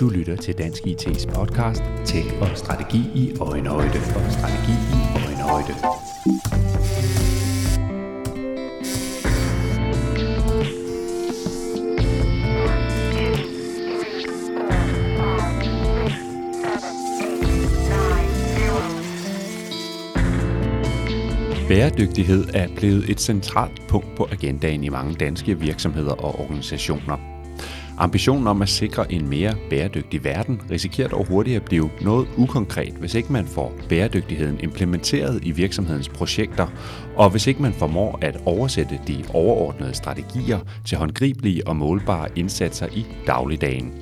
[0.00, 5.74] Du lytter til Dansk IT's podcast Tech og Strategi i Øjenhøjde og Strategi i Øjenhøjde.
[21.68, 27.33] Bæredygtighed er blevet et centralt punkt på agendaen i mange danske virksomheder og organisationer.
[27.98, 32.92] Ambitionen om at sikre en mere bæredygtig verden risikerer dog hurtigt at blive noget ukonkret,
[33.00, 36.66] hvis ikke man får bæredygtigheden implementeret i virksomhedens projekter,
[37.16, 42.86] og hvis ikke man formår at oversætte de overordnede strategier til håndgribelige og målbare indsatser
[42.86, 43.92] i dagligdagen.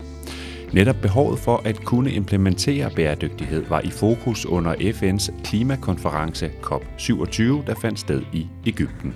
[0.73, 7.75] Netop behovet for at kunne implementere bæredygtighed var i fokus under FN's klimakonference COP27, der
[7.81, 9.15] fandt sted i Ægypten.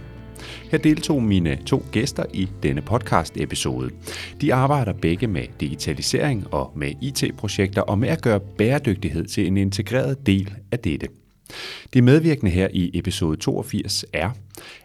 [0.70, 3.91] Her deltog mine to gæster i denne podcast-episode.
[4.41, 9.56] De arbejder begge med digitalisering og med IT-projekter og med at gøre bæredygtighed til en
[9.56, 11.08] integreret del af dette.
[11.94, 14.30] De medvirkende her i episode 82 er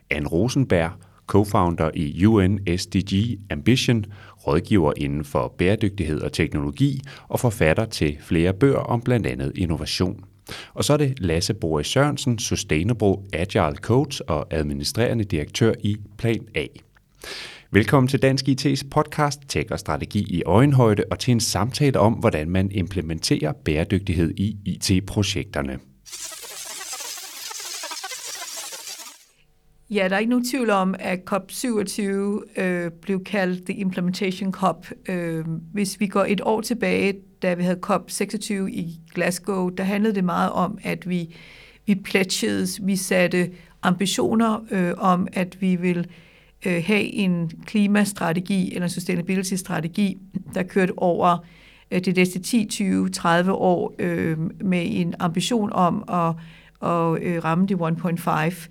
[0.09, 0.91] Anne Rosenberg,
[1.31, 4.05] co-founder i UN SDG Ambition,
[4.47, 10.23] rådgiver inden for bæredygtighed og teknologi og forfatter til flere bøger om blandt andet innovation.
[10.73, 16.45] Og så er det Lasse Boris Sørensen, Sustainable Agile Coach og administrerende direktør i Plan
[16.55, 16.65] A.
[17.71, 22.13] Velkommen til Dansk IT's podcast Tech og Strategi i Øjenhøjde og til en samtale om,
[22.13, 25.79] hvordan man implementerer bæredygtighed i IT-projekterne.
[29.91, 32.01] Ja, der er ikke nogen tvivl om, at COP27
[32.61, 34.87] øh, blev kaldt The Implementation COP.
[35.09, 40.15] Øh, hvis vi går et år tilbage, da vi havde COP26 i Glasgow, der handlede
[40.15, 41.35] det meget om, at vi,
[41.85, 46.07] vi pledgede, vi satte ambitioner øh, om, at vi vil
[46.65, 50.17] øh, have en klimastrategi eller en sustainability-strategi,
[50.53, 51.45] der kørte over
[51.91, 56.35] øh, de næste 10, 20, 30 år øh, med en ambition om at,
[56.89, 58.67] at øh, ramme de 1.5.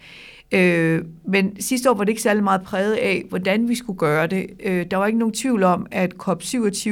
[0.52, 4.26] Øh, men sidste år var det ikke særlig meget præget af, hvordan vi skulle gøre
[4.26, 4.46] det.
[4.64, 6.90] Øh, der var ikke nogen tvivl om, at COP27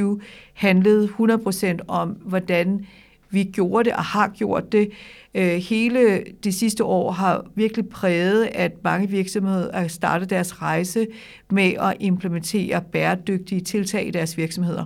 [0.53, 2.85] handlede 100% om, hvordan
[3.29, 4.89] vi gjorde det og har gjort det.
[5.35, 11.07] Øh, hele det sidste år har virkelig præget, at mange virksomheder har startet deres rejse
[11.51, 14.85] med at implementere bæredygtige tiltag i deres virksomheder.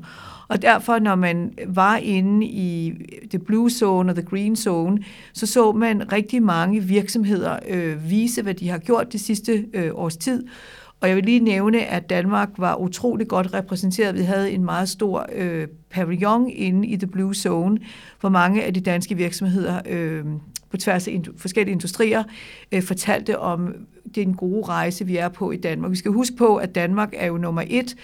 [0.53, 2.93] Og derfor, når man var inde i
[3.29, 5.03] the blue zone og the green zone,
[5.33, 9.91] så så man rigtig mange virksomheder øh, vise, hvad de har gjort det sidste øh,
[9.93, 10.43] års tid.
[11.01, 14.15] Og jeg vil lige nævne, at Danmark var utrolig godt repræsenteret.
[14.15, 17.79] Vi havde en meget stor øh, pavillon inde i The Blue Zone,
[18.19, 20.25] hvor mange af de danske virksomheder øh,
[20.73, 22.23] på tværs af forskellige industrier
[22.71, 23.75] øh, fortalte om
[24.15, 25.91] den gode rejse, vi er på i Danmark.
[25.91, 27.95] Vi skal huske på, at Danmark er jo nummer et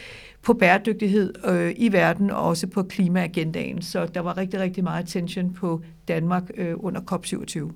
[0.42, 3.82] på bæredygtighed øh, i verden og også på klimaagendaen.
[3.82, 7.72] Så der var rigtig, rigtig meget attention på Danmark øh, under COP27.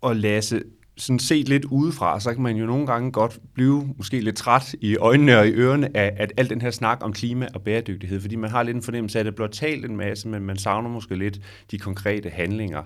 [0.00, 0.62] Og Lasse,
[0.96, 4.74] sådan set lidt udefra, så kan man jo nogle gange godt blive måske lidt træt
[4.80, 8.20] i øjnene og i ørerne af at al den her snak om klima og bæredygtighed,
[8.20, 10.56] fordi man har lidt en fornemmelse af, at det bliver talt en masse, men man
[10.56, 11.40] savner måske lidt
[11.70, 12.82] de konkrete handlinger.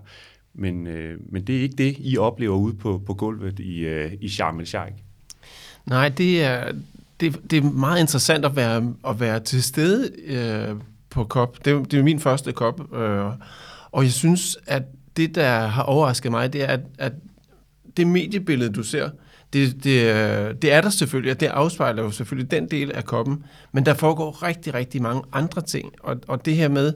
[0.54, 4.12] Men, øh, men det er ikke det, I oplever ude på, på gulvet i, øh,
[4.20, 5.02] i Sharm el-Sheikh.
[5.86, 6.72] Nej, det er,
[7.20, 10.76] det, det er meget interessant at være, at være til stede øh,
[11.10, 11.64] på COP.
[11.64, 13.26] Det, det er min første COP, øh,
[13.92, 14.82] og jeg synes, at
[15.16, 17.12] det, der har overrasket mig, det er, at, at
[17.98, 19.10] det mediebillede, du ser,
[19.52, 23.44] det, det, det er der selvfølgelig, og det afspejler jo selvfølgelig den del af koppen,
[23.72, 26.92] men der foregår rigtig, rigtig mange andre ting, og, og det her med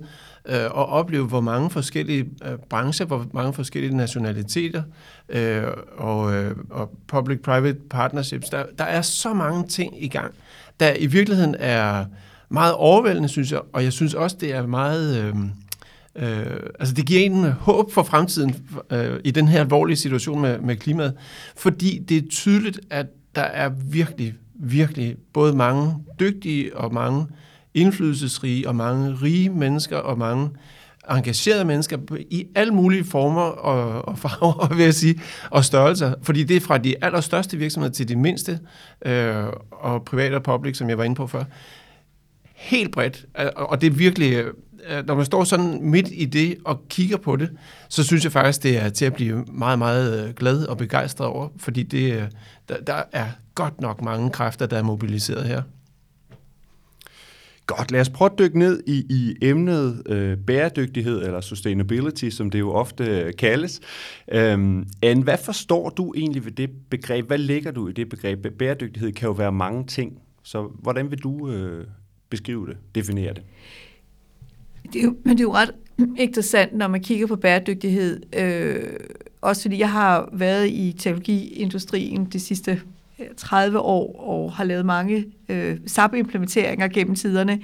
[0.46, 4.82] øh, at opleve, hvor mange forskellige øh, brancher, hvor mange forskellige nationaliteter
[5.28, 5.62] øh,
[5.96, 10.34] og, øh, og public-private partnerships, der, der er så mange ting i gang,
[10.80, 12.04] der i virkeligheden er
[12.48, 15.24] meget overvældende, synes jeg, og jeg synes også, det er meget...
[15.24, 15.34] Øh,
[16.17, 18.56] Øh, altså det giver en håb for fremtiden
[18.91, 21.15] øh, i den her alvorlige situation med, med klimaet,
[21.56, 27.26] fordi det er tydeligt, at der er virkelig, virkelig både mange dygtige og mange
[27.75, 30.50] indflydelsesrige og mange rige mennesker og mange
[31.11, 31.99] engagerede mennesker
[32.31, 35.20] i alle mulige former og, og farver, vil jeg sige,
[35.50, 36.15] og størrelser.
[36.23, 38.61] Fordi det er fra de allerstørste virksomheder til de mindste,
[39.06, 41.44] øh, og private og public, som jeg var inde på før.
[42.55, 43.26] Helt bredt.
[43.56, 44.55] Og det er virkelig øh,
[44.88, 47.50] Øh, når man står sådan midt i det og kigger på det,
[47.88, 51.29] så synes jeg faktisk, det er til at blive meget, meget øh, glad og begejstret
[51.29, 52.23] over, fordi det, øh,
[52.69, 55.62] der, der er godt nok mange kræfter, der er mobiliseret her.
[57.67, 62.50] Godt, lad os prøve at dykke ned i, i emnet øh, bæredygtighed, eller sustainability, som
[62.50, 63.81] det jo ofte kaldes.
[64.32, 67.26] Øhm, Anne, hvad forstår du egentlig ved det begreb?
[67.26, 68.46] Hvad lægger du i det begreb?
[68.58, 71.87] Bæredygtighed kan jo være mange ting Så hvordan vil du øh,
[72.31, 73.43] beskrive det, definere det?
[74.93, 75.70] Det er jo, men det er jo ret
[76.17, 78.23] interessant, når man kigger på bæredygtighed.
[78.37, 78.96] Øh,
[79.40, 82.81] også fordi jeg har været i teknologiindustrien de sidste
[83.37, 87.61] 30 år og har lavet mange øh, SAP-implementeringer gennem tiderne.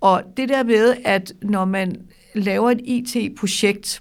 [0.00, 1.96] Og det der med, at når man
[2.34, 4.00] laver et IT-projekt,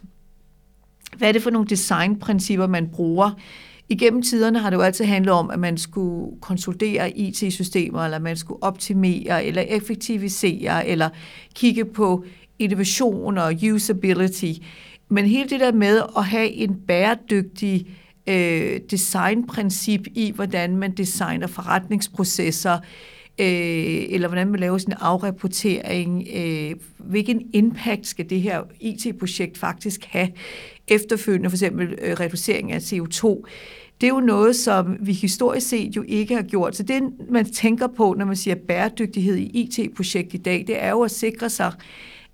[1.18, 3.32] hvad er det for nogle designprincipper, man bruger?
[3.94, 8.38] Igennem tiderne har det jo altid handlet om, at man skulle konsolidere IT-systemer, eller man
[8.38, 11.10] skulle optimere, eller effektivisere, eller
[11.56, 12.26] kigge på
[12.60, 14.52] innovation og usability.
[15.10, 17.88] Men hele det der med at have en bæredygtig
[18.28, 22.74] øh, designprincip i, hvordan man designer forretningsprocesser,
[23.40, 30.06] øh, eller hvordan man laver sin afrapportering, øh, hvilken impact skal det her IT-projekt faktisk
[30.06, 30.30] have
[30.88, 33.44] efterfølgende, for eksempel øh, reducering af CO2.
[34.04, 36.76] Det er jo noget, som vi historisk set jo ikke har gjort.
[36.76, 40.90] Så det, man tænker på, når man siger bæredygtighed i IT-projekt i dag, det er
[40.90, 41.74] jo at sikre sig,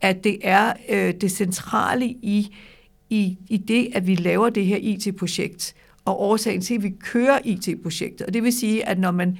[0.02, 2.56] at det er øh, det centrale i,
[3.10, 5.76] i, i det, at vi laver det her IT-projekt,
[6.06, 8.28] og årsagen til, at vi kører IT-projektet.
[8.28, 9.38] Og det vil sige, at når man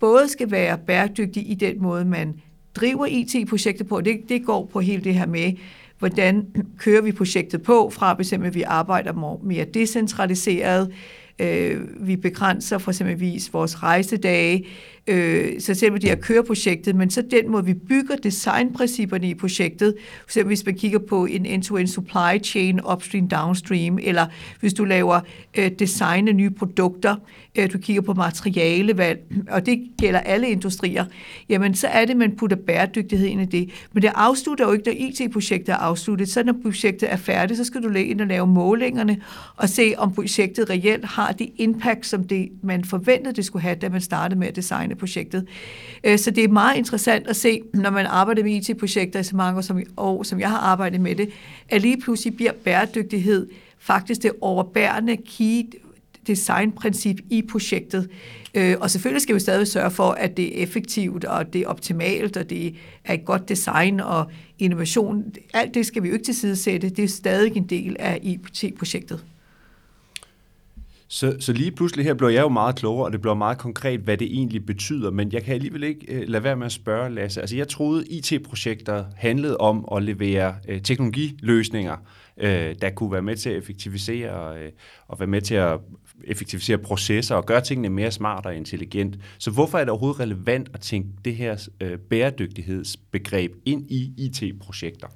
[0.00, 2.40] både skal være bæredygtig i den måde, man
[2.74, 5.52] driver IT-projektet på, det, det går på hele det her med,
[5.98, 6.46] hvordan
[6.78, 10.92] kører vi projektet på, fra eksempel, at vi arbejder mere decentraliseret,
[11.38, 14.66] øh, vi begrænser for eksempelvis vores rejsedage,
[15.06, 19.28] øh, så selvom det er at køre projektet, men så den måde, vi bygger designprincipperne
[19.28, 24.26] i projektet, for eksempel hvis man kigger på en end-to-end supply chain, upstream, downstream, eller
[24.60, 25.20] hvis du laver
[25.58, 27.16] øh, design af nye produkter,
[27.58, 29.20] øh, du kigger på materialevalg,
[29.54, 31.04] og det gælder alle industrier,
[31.48, 33.70] jamen så er det, man putter bæredygtighed ind i det.
[33.92, 36.28] Men det afslutter jo ikke, når IT-projektet er afsluttet.
[36.28, 39.20] Så når projektet er færdigt, så skal du lægge ind og lave målingerne,
[39.56, 43.74] og se, om projektet reelt har det impact, som det, man forventede, det skulle have,
[43.74, 45.46] da man startede med at designe projektet.
[46.04, 49.36] Øh, så det er meget interessant at se, når man arbejder med IT-projekter i så
[49.36, 51.30] mange år, som, år, som jeg har arbejdet med det,
[51.68, 53.46] at lige pludselig bliver bæredygtighed
[53.78, 55.62] faktisk det overbærende key
[56.26, 58.08] designprincip i projektet.
[58.54, 61.66] Øh, og selvfølgelig skal vi stadig sørge for, at det er effektivt, og det er
[61.66, 62.74] optimalt, og det
[63.04, 65.24] er et godt design og innovation.
[65.54, 66.88] Alt det skal vi jo ikke tilsidesætte.
[66.88, 66.96] sætte.
[66.96, 69.24] Det er stadig en del af IT-projektet.
[71.12, 74.00] Så, så lige pludselig her blev jeg jo meget klogere, og det blev meget konkret,
[74.00, 77.10] hvad det egentlig betyder, men jeg kan alligevel ikke øh, lade være med at spørge,
[77.10, 77.40] Lasse.
[77.40, 81.96] Altså jeg troede, IT-projekter handlede om at levere øh, teknologiløsninger,
[82.36, 84.70] øh, der kunne være med til at effektivisere øh,
[85.08, 85.78] og være med til at
[86.24, 89.18] effektivisere processer og gøre tingene mere smart og intelligent.
[89.38, 95.08] Så hvorfor er det overhovedet relevant at tænke det her øh, bæredygtighedsbegreb ind i IT-projekter?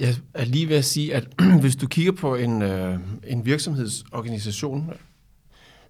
[0.00, 1.26] Jeg er lige ved at sige, at
[1.60, 4.90] hvis du kigger på en, øh, en virksomhedsorganisation,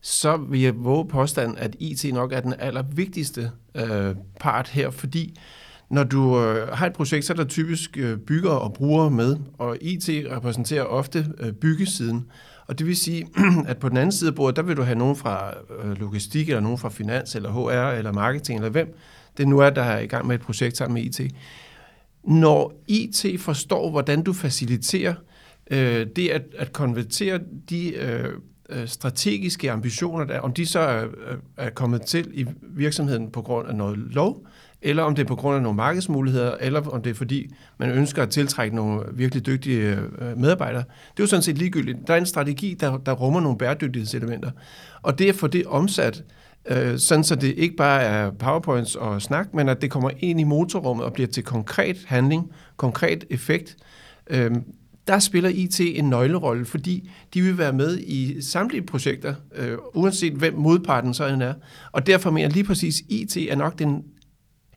[0.00, 5.36] så vil jeg våge påstanden, at IT nok er den allervigtigste øh, part her, fordi
[5.90, 9.36] når du øh, har et projekt, så er der typisk øh, byggere og brugere med,
[9.58, 12.26] og IT repræsenterer ofte øh, byggesiden.
[12.66, 13.26] Og det vil sige,
[13.68, 16.48] at på den anden side af bordet, der vil du have nogen fra øh, logistik,
[16.48, 18.98] eller nogen fra finans, eller HR, eller marketing, eller hvem
[19.36, 21.34] det nu er, der er i gang med et projekt sammen med IT
[22.24, 25.14] når IT forstår, hvordan du faciliterer
[25.70, 28.24] øh, det at, at konvertere de øh,
[28.70, 33.42] øh strategiske ambitioner, der, om de så er, øh, er kommet til i virksomheden på
[33.42, 34.46] grund af noget lov,
[34.82, 37.90] eller om det er på grund af nogle markedsmuligheder, eller om det er fordi, man
[37.90, 40.82] ønsker at tiltrække nogle virkelig dygtige øh, medarbejdere.
[40.82, 41.98] Det er jo sådan set ligegyldigt.
[42.06, 44.50] Der er en strategi, der, der rummer nogle bæredygtighedselementer.
[45.02, 46.24] Og det at få det omsat øh,
[46.68, 50.40] øh, sådan så det ikke bare er powerpoints og snak, men at det kommer ind
[50.40, 53.76] i motorrummet og bliver til konkret handling, konkret effekt.
[54.30, 54.50] Øh,
[55.06, 60.32] der spiller IT en nøglerolle, fordi de vil være med i samtlige projekter, øh, uanset
[60.32, 61.54] hvem modparten så end er.
[61.92, 64.04] Og derfor mener jeg lige præcis, IT er nok den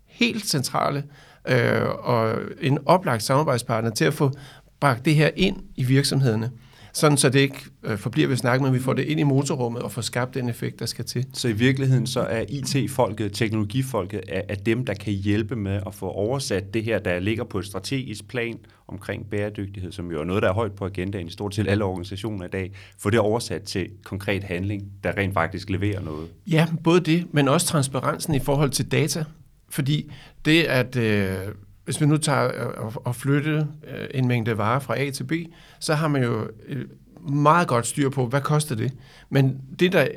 [0.07, 1.03] helt centrale
[1.47, 4.31] øh, og en oplagt samarbejdspartner til at få
[4.79, 6.51] bragt det her ind i virksomhederne
[6.93, 9.81] sådan så det ikke øh, forbliver ved snak, men vi får det ind i motorrummet
[9.81, 11.25] og får skabt den effekt, der skal til.
[11.33, 15.93] Så i virkeligheden så er IT-folket, teknologifolket, er, er dem, der kan hjælpe med at
[15.93, 20.23] få oversat det her, der ligger på et strategisk plan omkring bæredygtighed, som jo er
[20.23, 23.19] noget, der er højt på agendaen i stort set alle organisationer i dag, få det
[23.19, 26.27] oversat til konkret handling, der rent faktisk leverer noget.
[26.47, 29.23] Ja, både det, men også transparensen i forhold til data.
[29.69, 30.11] Fordi
[30.45, 31.37] det, at øh,
[31.85, 35.31] hvis vi nu tager øh, og flytte øh, en mængde varer fra A til B,
[35.79, 36.85] så har man jo øh,
[37.29, 38.93] meget godt styr på, hvad koster det.
[39.29, 40.07] Men det, der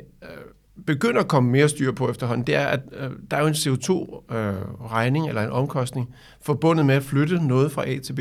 [0.85, 2.79] begynder at komme mere styr på efterhånden, det er, at
[3.31, 7.99] der er jo en CO2-regning eller en omkostning forbundet med at flytte noget fra A
[7.99, 8.19] til B.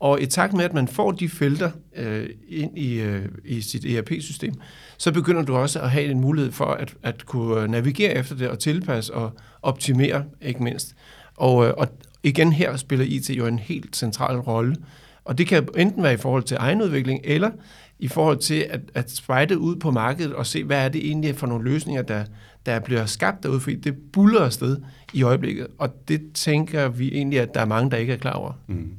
[0.00, 3.84] Og i takt med, at man får de felter øh, ind i, øh, i sit
[3.84, 4.54] ERP-system,
[4.98, 8.48] så begynder du også at have en mulighed for at, at kunne navigere efter det
[8.48, 9.30] og tilpasse og
[9.62, 10.94] optimere, ikke mindst.
[11.36, 11.88] Og, og
[12.22, 14.76] igen her spiller IT jo en helt central rolle.
[15.24, 17.50] Og det kan enten være i forhold til egenudvikling, eller
[17.98, 21.36] i forhold til at, at spejde ud på markedet og se, hvad er det egentlig
[21.36, 22.24] for nogle løsninger, der,
[22.66, 24.76] der bliver skabt derude, fordi det buller afsted
[25.12, 25.66] i øjeblikket.
[25.78, 28.52] Og det tænker vi egentlig, at der er mange, der ikke er klar over.
[28.66, 28.92] Mm.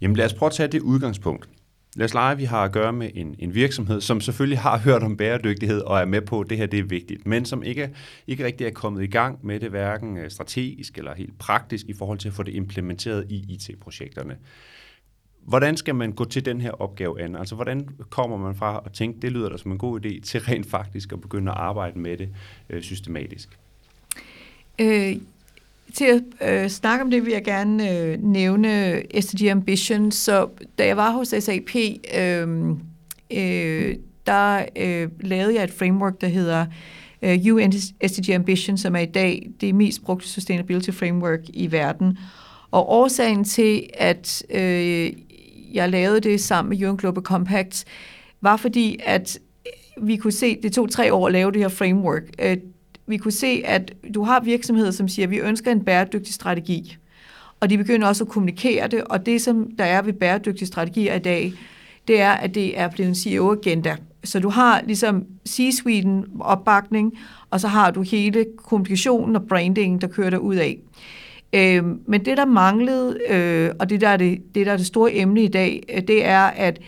[0.00, 1.48] Jamen lad os prøve at tage det udgangspunkt.
[1.96, 4.78] Lad os lege, at vi har at gøre med en, en virksomhed, som selvfølgelig har
[4.78, 7.62] hørt om bæredygtighed og er med på, at det her det er vigtigt, men som
[7.62, 7.90] ikke,
[8.26, 11.92] ikke rigtig er kommet i gang med det, hverken øh, strategisk eller helt praktisk i
[11.92, 14.36] forhold til at få det implementeret i IT-projekterne.
[15.40, 17.36] Hvordan skal man gå til den her opgave an?
[17.36, 20.40] Altså, hvordan kommer man fra at tænke, det lyder da som en god idé, til
[20.40, 22.28] rent faktisk at begynde at arbejde med det
[22.70, 23.58] øh, systematisk?
[24.80, 25.16] Øh,
[25.94, 26.04] til
[26.40, 30.10] at øh, snakke om det, vil jeg gerne øh, nævne SDG Ambition.
[30.10, 30.48] Så
[30.78, 31.76] da jeg var hos SAP,
[32.18, 32.68] øh,
[33.30, 33.96] øh,
[34.26, 36.66] der øh, lavede jeg et framework, der hedder
[37.22, 37.72] øh, UN
[38.06, 42.18] SDG Ambition, som er i dag det mest brugte sustainability framework i verden.
[42.70, 45.12] Og årsagen til, at øh,
[45.72, 47.84] jeg lavede det sammen med UN Global Compact,
[48.40, 49.38] var fordi, at
[50.02, 52.22] vi kunne se, det tog tre år at lave det her framework.
[52.38, 52.56] Øh,
[53.06, 56.96] vi kunne se, at du har virksomheder, som siger, at vi ønsker en bæredygtig strategi.
[57.60, 61.14] Og de begynder også at kommunikere det, og det, som der er ved bæredygtige strategier
[61.14, 61.52] i dag,
[62.08, 63.96] det er, at det er blevet en CEO-agenda.
[64.24, 67.18] Så du har ligesom C-suiten opbakning,
[67.50, 70.78] og så har du hele kommunikationen og brandingen, der kører der ud af.
[71.52, 74.86] Øh, men det, der manglede, øh, og det der, er det, det, der er det
[74.86, 76.78] store emne i dag, øh, det er, at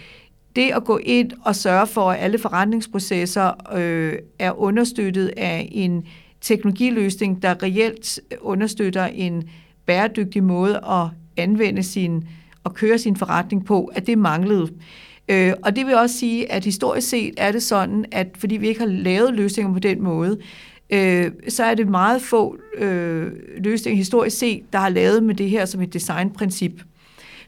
[0.57, 6.07] det at gå ind og sørge for, at alle forretningsprocesser øh, er understøttet af en
[6.41, 9.49] teknologiløsning, der reelt øh, understøtter en
[9.87, 11.07] bæredygtig måde at
[11.37, 12.29] anvende sin
[12.65, 14.69] og køre sin forretning på, at det manglede.
[15.29, 18.69] Øh, og det vil også sige, at historisk set er det sådan, at fordi vi
[18.69, 20.39] ikke har lavet løsninger på den måde,
[20.91, 25.51] øh, så er det meget få øh, løsninger historisk set, der har lavet med det
[25.51, 26.83] her som et designprincip.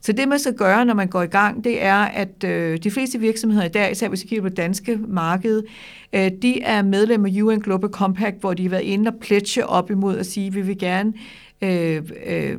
[0.06, 2.90] Så det, man skal gøre, når man går i gang, det er, at øh, de
[2.90, 5.62] fleste virksomheder i dag, især hvis vi kigger på det danske marked,
[6.12, 9.66] øh, de er medlem af UN Global Compact, hvor de har været inde og pledge
[9.66, 11.12] op imod at sige, vi vil gerne
[11.62, 12.58] øh, øh,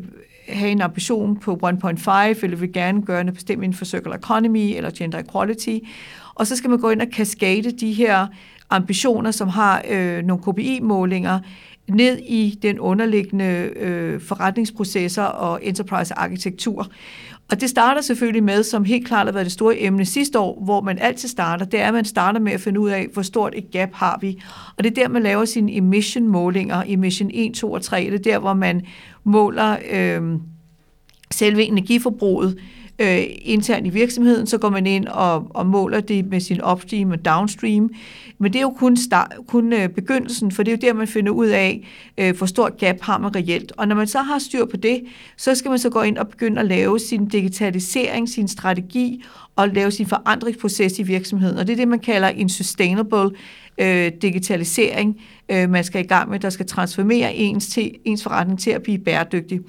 [0.49, 4.17] have en ambition på 1.5, eller vi vil gerne gøre noget bestemt inden for circular
[4.17, 5.77] economy eller gender equality.
[6.35, 8.27] Og så skal man gå ind og kaskade de her
[8.69, 11.39] ambitioner, som har øh, nogle KPI-målinger,
[11.87, 16.87] ned i den underliggende øh, forretningsprocesser og enterprise-arkitektur.
[17.51, 20.63] Og det starter selvfølgelig med, som helt klart har været det store emne sidste år,
[20.63, 23.21] hvor man altid starter, det er, at man starter med at finde ud af, hvor
[23.21, 24.41] stort et gap har vi.
[24.77, 28.05] Og det er der, man laver sine emission-målinger, emission 1, 2 og 3.
[28.05, 28.81] Det er der, hvor man
[29.23, 30.21] måler øh,
[31.31, 32.57] selve energiforbruget
[32.99, 37.11] øh, internt i virksomheden, så går man ind og, og måler det med sin upstream
[37.11, 37.89] og downstream.
[38.39, 41.07] Men det er jo kun, start, kun øh, begyndelsen, for det er jo der, man
[41.07, 41.87] finder ud af,
[42.17, 43.71] øh, hvor stort gap har man reelt.
[43.77, 45.03] Og når man så har styr på det,
[45.37, 49.23] så skal man så gå ind og begynde at lave sin digitalisering, sin strategi
[49.55, 51.57] og lave sin forandringsproces i virksomheden.
[51.57, 53.29] Og det er det, man kalder en sustainable
[53.77, 58.59] øh, digitalisering, øh, man skal i gang med, der skal transformere ens, til, ens forretning
[58.59, 59.59] til at blive bæredygtig.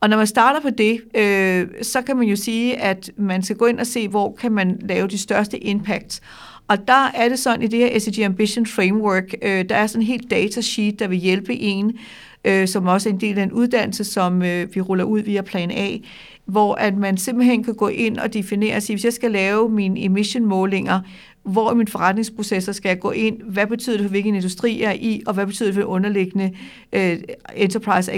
[0.00, 3.56] Og når man starter på det, øh, så kan man jo sige, at man skal
[3.56, 6.20] gå ind og se, hvor kan man lave de største impact.
[6.68, 10.02] Og der er det sådan i det her SDG Ambition Framework, øh, der er sådan
[10.02, 11.98] en helt datasheet, der vil hjælpe en,
[12.44, 15.42] øh, som også er en del af en uddannelse, som øh, vi ruller ud via
[15.42, 15.96] Plan A,
[16.44, 20.04] hvor at man simpelthen kan gå ind og definere sig, hvis jeg skal lave mine
[20.04, 21.00] emission-målinger,
[21.46, 24.88] hvor i min forretningsprocesser skal jeg gå ind, hvad betyder det for hvilken industri jeg
[24.88, 26.52] er i, og hvad betyder det for den underliggende
[26.92, 27.18] øh,
[27.56, 28.12] enterprise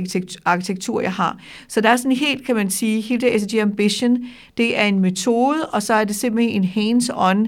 [0.44, 1.38] arkitektur, jeg har.
[1.68, 4.18] Så der er sådan helt, kan man sige, hele det SG Ambition,
[4.56, 7.46] det er en metode, og så er det simpelthen en hands-on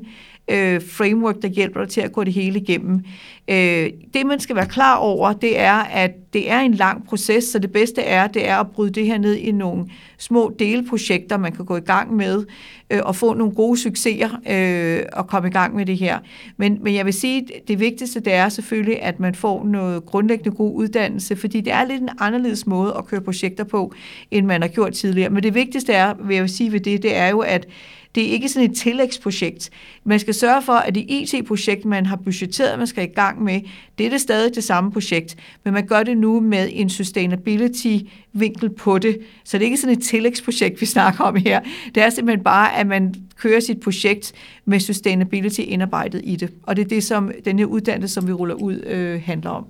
[0.50, 3.04] øh, framework, der hjælper dig til at gå det hele igennem.
[3.48, 7.44] Øh, det, man skal være klar over, det er, at det er en lang proces,
[7.44, 9.86] så det bedste er, det er at bryde det her ned i nogle
[10.18, 12.44] små delprojekter, man kan gå i gang med,
[12.90, 16.18] øh, og få nogle gode succeser øh, og komme i gang med det her.
[16.56, 20.56] Men, men jeg vil sige, det vigtigste, det er selvfølgelig, at man får noget grundlæggende
[20.56, 23.94] god uddannelse, fordi det er lidt en anderledes måde at køre projekter på,
[24.30, 25.30] end man har gjort tidligere.
[25.30, 27.66] Men det vigtigste er, vil jeg sige ved det, det er jo, at
[28.14, 29.70] det er ikke sådan et tillægsprojekt.
[30.04, 33.60] Man skal sørge for, at det IT-projekt, man har budgetteret, man skal i gang med,
[33.98, 38.68] det er det stadig det samme projekt, men man gør det nu med en sustainability-vinkel
[38.68, 39.18] på det.
[39.44, 41.60] Så det er ikke sådan et tillægsprojekt, vi snakker om her.
[41.94, 44.32] Det er simpelthen bare, at man kører sit projekt
[44.64, 46.50] med sustainability indarbejdet i det.
[46.62, 49.66] Og det er det, som den her uddannelse, som vi ruller ud, øh, handler om.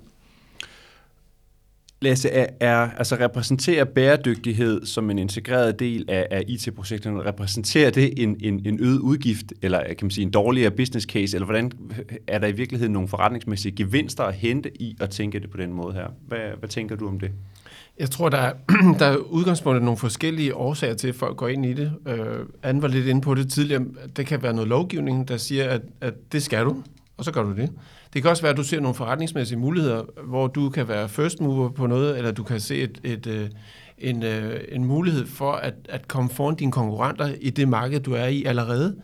[2.03, 8.23] Lasse, er, er, altså repræsenterer bæredygtighed som en integreret del af, af IT-projekterne, repræsenterer det
[8.23, 11.71] en, en, en øget udgift, eller kan man sige en dårligere business case, eller hvordan
[12.27, 15.73] er der i virkeligheden nogle forretningsmæssige gevinster at hente i at tænke det på den
[15.73, 16.07] måde her?
[16.27, 17.31] Hvad, hvad tænker du om det?
[17.99, 18.53] Jeg tror, der er,
[18.99, 21.91] der er udgangspunktet nogle forskellige årsager til, at folk går ind i det.
[22.07, 23.85] Øh, Anne var lidt inde på det tidligere.
[24.17, 26.83] Det kan være noget lovgivning, der siger, at, at det skal du,
[27.17, 27.69] og så gør du det.
[28.13, 31.41] Det kan også være, at du ser nogle forretningsmæssige muligheder, hvor du kan være first
[31.41, 33.49] mover på noget, eller du kan se et, et, øh,
[33.97, 38.13] en, øh, en mulighed for at, at komme foran dine konkurrenter i det marked, du
[38.13, 38.95] er i allerede.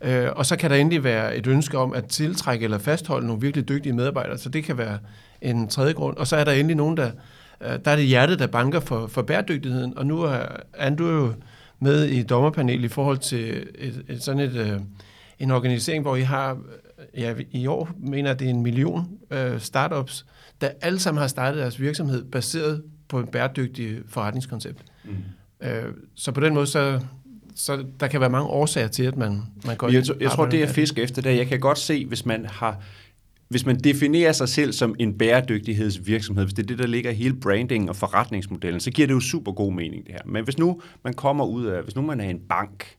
[0.00, 3.42] Øh, og så kan der endelig være et ønske om at tiltrække eller fastholde nogle
[3.42, 4.98] virkelig dygtige medarbejdere, så det kan være
[5.42, 6.16] en tredje grund.
[6.16, 7.10] Og så er der endelig nogen, der,
[7.60, 11.32] der er det hjertet, der banker for, for bæredygtigheden, og nu er, er du jo
[11.80, 14.82] med i dommerpanelet i forhold til et, et, sådan et,
[15.38, 16.58] en organisering, hvor I har
[17.16, 20.26] ja, i år mener det er en million øh, startups,
[20.60, 24.84] der alle sammen har startet deres virksomhed baseret på en bæredygtig forretningskoncept.
[25.04, 25.10] Mm.
[25.68, 27.00] Øh, så på den måde, så,
[27.54, 30.62] så der kan være mange årsager til, at man, man går Jeg, jeg tror, det
[30.62, 31.36] er fisk efter det.
[31.36, 32.82] Jeg kan godt se, hvis man har
[33.50, 37.14] hvis man definerer sig selv som en bæredygtighedsvirksomhed, hvis det er det, der ligger i
[37.14, 40.20] hele branding og forretningsmodellen, så giver det jo super god mening det her.
[40.24, 42.96] Men hvis nu man kommer ud af, hvis nu man er en bank,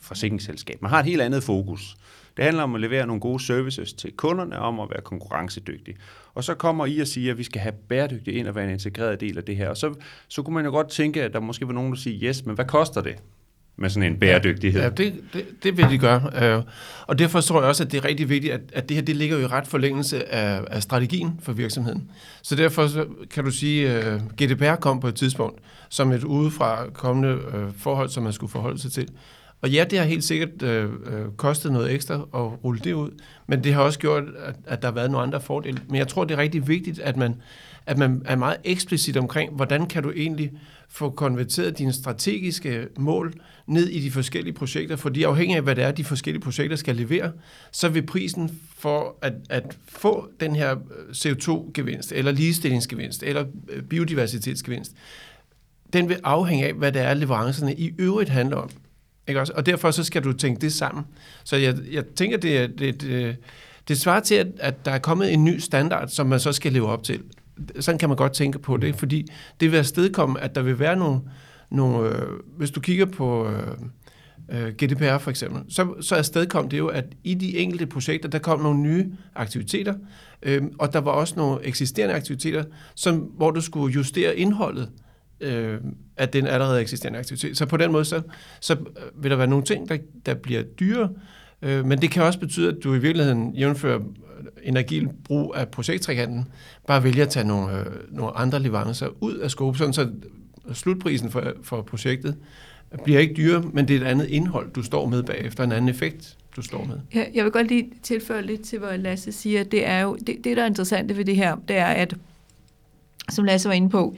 [0.00, 1.96] forsikringsselskab, man har et helt andet fokus,
[2.36, 5.94] det handler om at levere nogle gode services til kunderne, om at være konkurrencedygtig.
[6.34, 8.70] Og så kommer I og siger, at vi skal have bæredygtig ind og være en
[8.70, 9.68] integreret del af det her.
[9.68, 9.94] Og så,
[10.28, 12.54] så kunne man jo godt tænke, at der måske var nogen, der siger, yes, men
[12.54, 13.16] hvad koster det?
[13.76, 14.82] med sådan en bæredygtighed.
[14.82, 16.30] Ja, det, det, det vil de gøre.
[16.42, 16.62] Øh,
[17.06, 19.16] og derfor tror jeg også, at det er rigtig vigtigt, at, at det her det
[19.16, 22.10] ligger jo i ret forlængelse af, af strategien for virksomheden.
[22.42, 26.24] Så derfor så kan du sige, øh, at GDPR kom på et tidspunkt som et
[26.24, 29.08] udefra kommende øh, forhold, som man skulle forholde sig til.
[29.60, 33.10] Og ja, det har helt sikkert øh, øh, kostet noget ekstra at rulle det ud,
[33.46, 35.80] men det har også gjort, at, at der har været nogle andre fordele.
[35.88, 37.34] Men jeg tror, det er rigtig vigtigt, at man,
[37.86, 40.52] at man er meget eksplicit omkring, hvordan kan du egentlig
[40.88, 43.32] få konverteret dine strategiske mål
[43.66, 46.96] ned i de forskellige projekter, fordi afhængig af, hvad det er, de forskellige projekter skal
[46.96, 47.32] levere,
[47.72, 53.82] så vil prisen for at, at få den her øh, CO2-gevinst, eller ligestillingsgevinst, eller øh,
[53.82, 54.92] biodiversitetsgevinst,
[55.92, 58.70] den vil afhænge af, hvad det er, leverancerne i øvrigt handler om.
[59.28, 59.52] Ikke også?
[59.56, 61.04] Og derfor så skal du tænke det sammen.
[61.44, 63.36] Så jeg, jeg tænker, det, det, det,
[63.88, 66.72] det svarer til, at, at der er kommet en ny standard, som man så skal
[66.72, 67.22] leve op til.
[67.80, 69.26] Sådan kan man godt tænke på det, fordi
[69.60, 71.20] det vil afstedkomme, at der vil være nogle,
[71.70, 73.68] nogle øh, hvis du kigger på øh,
[74.48, 78.38] øh GDPR for eksempel, så, så afstedkom det jo, at i de enkelte projekter, der
[78.38, 79.94] kom nogle nye aktiviteter,
[80.42, 84.90] øh, og der var også nogle eksisterende aktiviteter, som, hvor du skulle justere indholdet
[85.44, 85.80] øh,
[86.16, 87.56] at den allerede eksisterende aktivitet.
[87.56, 88.22] Så på den måde, så,
[88.60, 91.08] så øh, vil der være nogle ting, der, der bliver dyre,
[91.62, 94.04] øh, men det kan også betyde, at du i virkeligheden jævnfører øh,
[94.62, 96.48] energibrug af projekttrikanten,
[96.86, 100.10] bare vælger at tage nogle, øh, nogle andre leverancer ud af scope, sådan så
[100.72, 102.36] slutprisen for, for projektet
[103.04, 105.88] bliver ikke dyrere, men det er et andet indhold, du står med bagefter, en anden
[105.88, 106.98] effekt, du står med.
[107.14, 109.64] Ja, jeg vil godt lige tilføje lidt til, hvad Lasse siger.
[109.64, 112.14] Det er jo, det, det der er interessant ved det her, det er, at,
[113.30, 114.16] som Lasse var inde på,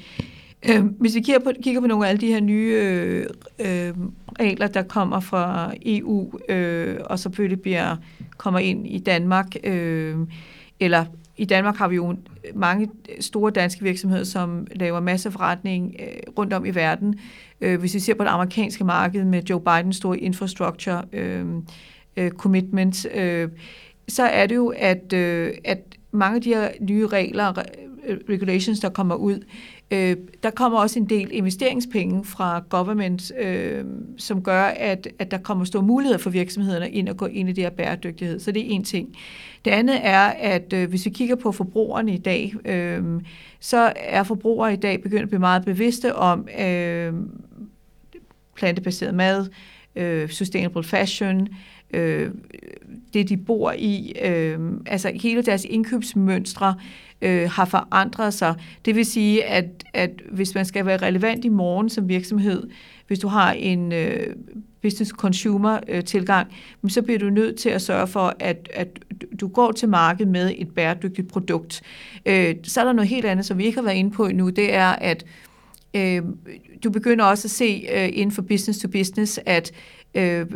[0.69, 3.27] Øh, hvis vi kigger på, kigger på nogle af alle de her nye øh,
[3.59, 3.95] øh,
[4.41, 7.97] regler, der kommer fra EU, øh, og selvfølgelig bliver,
[8.37, 10.17] kommer ind i Danmark, øh,
[10.81, 11.05] eller
[11.37, 12.17] i Danmark har vi jo
[12.55, 12.91] mange
[13.21, 17.21] store danske virksomheder, som laver masser forretning øh, rundt om i verden.
[17.61, 21.47] Øh, hvis vi ser på det amerikanske marked med Joe Bidens store infrastructure øh,
[22.17, 23.49] øh, commitment, øh,
[24.09, 25.79] så er det jo, at, øh, at
[26.11, 27.53] mange af de her nye regler,
[28.29, 29.41] regulations, der kommer ud,
[29.91, 33.85] Øh, der kommer også en del investeringspenge fra government, øh,
[34.19, 37.53] som gør, at, at der kommer store muligheder for virksomhederne ind at gå ind i
[37.53, 38.41] det her bæredygtighed.
[38.41, 39.17] Så det er en ting.
[39.65, 43.05] Det andet er, at øh, hvis vi kigger på forbrugerne i dag, øh,
[43.61, 47.13] så er forbrugere i dag begyndt at blive meget bevidste om øh,
[48.55, 49.47] plantebaseret mad,
[49.97, 51.49] øh, sustainable fashion,
[51.95, 52.31] øh,
[53.15, 58.55] det de bor i, øh, altså hele deres indkøbsmønstre øh, øh, har forandret sig.
[58.85, 62.69] Det vil sige, at, at hvis man skal være relevant i morgen som virksomhed,
[63.07, 64.37] hvis du har en øh,
[64.83, 66.49] business-consumer-tilgang,
[66.85, 68.89] øh, så bliver du nødt til at sørge for, at, at
[69.41, 71.83] du går til markedet med et bæredygtigt produkt.
[72.27, 74.51] Øh, så er der noget helt andet, som vi ikke har været inde på endnu,
[74.51, 75.25] det er, at
[75.97, 76.23] øh,
[76.85, 79.73] du begynder også at se øh, inden for business to business, at
[80.17, 80.47] øh,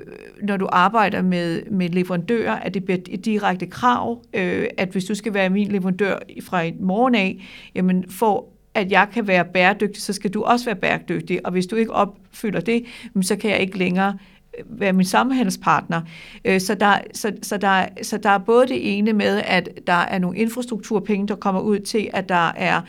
[0.43, 5.05] når du arbejder med, med leverandører, at det bliver et direkte krav, øh, at hvis
[5.05, 7.45] du skal være min leverandør fra i morgen af,
[7.75, 11.67] jamen for at jeg kan være bæredygtig, så skal du også være bæredygtig, og hvis
[11.67, 12.85] du ikke opfylder det,
[13.23, 14.19] så kan jeg ikke længere
[14.59, 16.01] øh, være min samhandelspartner.
[16.45, 19.93] Øh, så der, så, så, der, så der er både det ene med, at der
[19.93, 22.81] er nogle infrastrukturpenge, der kommer ud til, at der er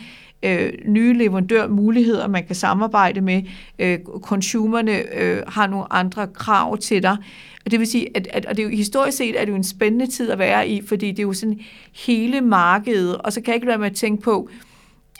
[0.43, 3.41] øh, nye leverandørmuligheder, man kan samarbejde med.
[3.79, 7.17] Øh, consumerne øh, har nogle andre krav til dig.
[7.65, 9.55] Og det vil sige, at, at og det er jo, historisk set er det jo
[9.55, 11.59] en spændende tid at være i, fordi det er jo sådan
[12.05, 14.49] hele markedet, og så kan jeg ikke lade med at tænke på,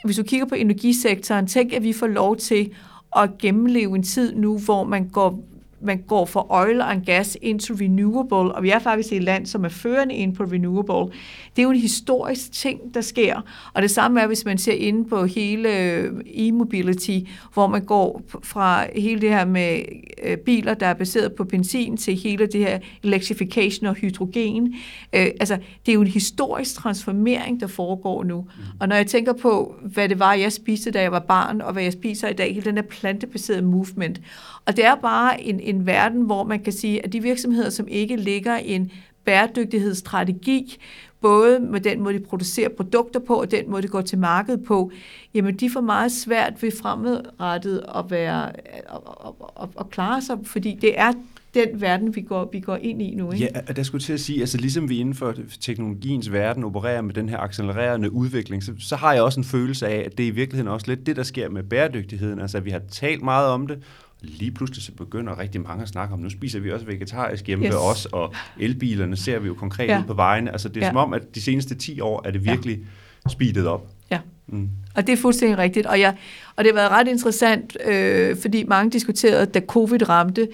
[0.04, 2.70] hvis du kigger på energisektoren, tænk, at vi får lov til
[3.18, 5.44] at gennemleve en tid nu, hvor man går
[5.84, 9.66] man går fra oil and gas into renewable, og vi er faktisk et land, som
[9.66, 11.14] er førende ind på renewable.
[11.56, 13.42] Det er jo en historisk ting, der sker.
[13.74, 18.22] Og det samme er, hvis man ser ind på hele øh, e-mobility, hvor man går
[18.44, 19.80] fra hele det her med
[20.24, 24.76] øh, biler, der er baseret på benzin, til hele det her electrification og hydrogen.
[25.14, 28.46] Øh, altså, det er jo en historisk transformering, der foregår nu.
[28.80, 31.74] Og når jeg tænker på, hvad det var, jeg spiste, da jeg var barn, og
[31.74, 34.22] hvad jeg spiser i dag, hele den her plantebaserede movement.
[34.66, 37.88] Og det er bare en, en verden, hvor man kan sige, at de virksomheder, som
[37.88, 38.92] ikke ligger en
[39.26, 40.78] bæredygtighedsstrategi,
[41.22, 44.64] både med den måde, de producerer produkter på, og den måde, de går til markedet
[44.64, 44.92] på,
[45.34, 50.38] jamen de får meget svært ved fremadrettet at, være, at, at, at, at klare sig,
[50.44, 51.14] fordi det er
[51.54, 53.32] den verden, vi går, vi går ind i nu.
[53.32, 53.50] Ikke?
[53.56, 57.02] Ja, og der skulle til at sige, altså ligesom vi inden for teknologiens verden opererer
[57.02, 60.24] med den her accelererende udvikling, så, så har jeg også en følelse af, at det
[60.24, 62.40] er i virkeligheden også lidt det, der sker med bæredygtigheden.
[62.40, 63.84] Altså vi har talt meget om det,
[64.22, 67.66] lige pludselig så begynder rigtig mange at snakke om, nu spiser vi også vegetarisk hjemme
[67.66, 67.72] yes.
[67.72, 70.00] ved os, og elbilerne ser vi jo konkret ja.
[70.00, 70.52] ud på vejene.
[70.52, 70.90] Altså det er ja.
[70.90, 72.80] som om, at de seneste 10 år er det virkelig
[73.26, 73.30] ja.
[73.30, 73.88] speedet op.
[74.12, 74.70] Ja, mm.
[74.96, 75.86] og det er fuldstændig rigtigt.
[75.86, 76.16] Og, jeg,
[76.56, 80.48] og det har været ret interessant, øh, fordi mange diskuterede, da covid ramte,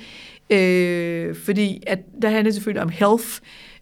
[0.50, 3.28] øh, fordi at der handler selvfølgelig om health,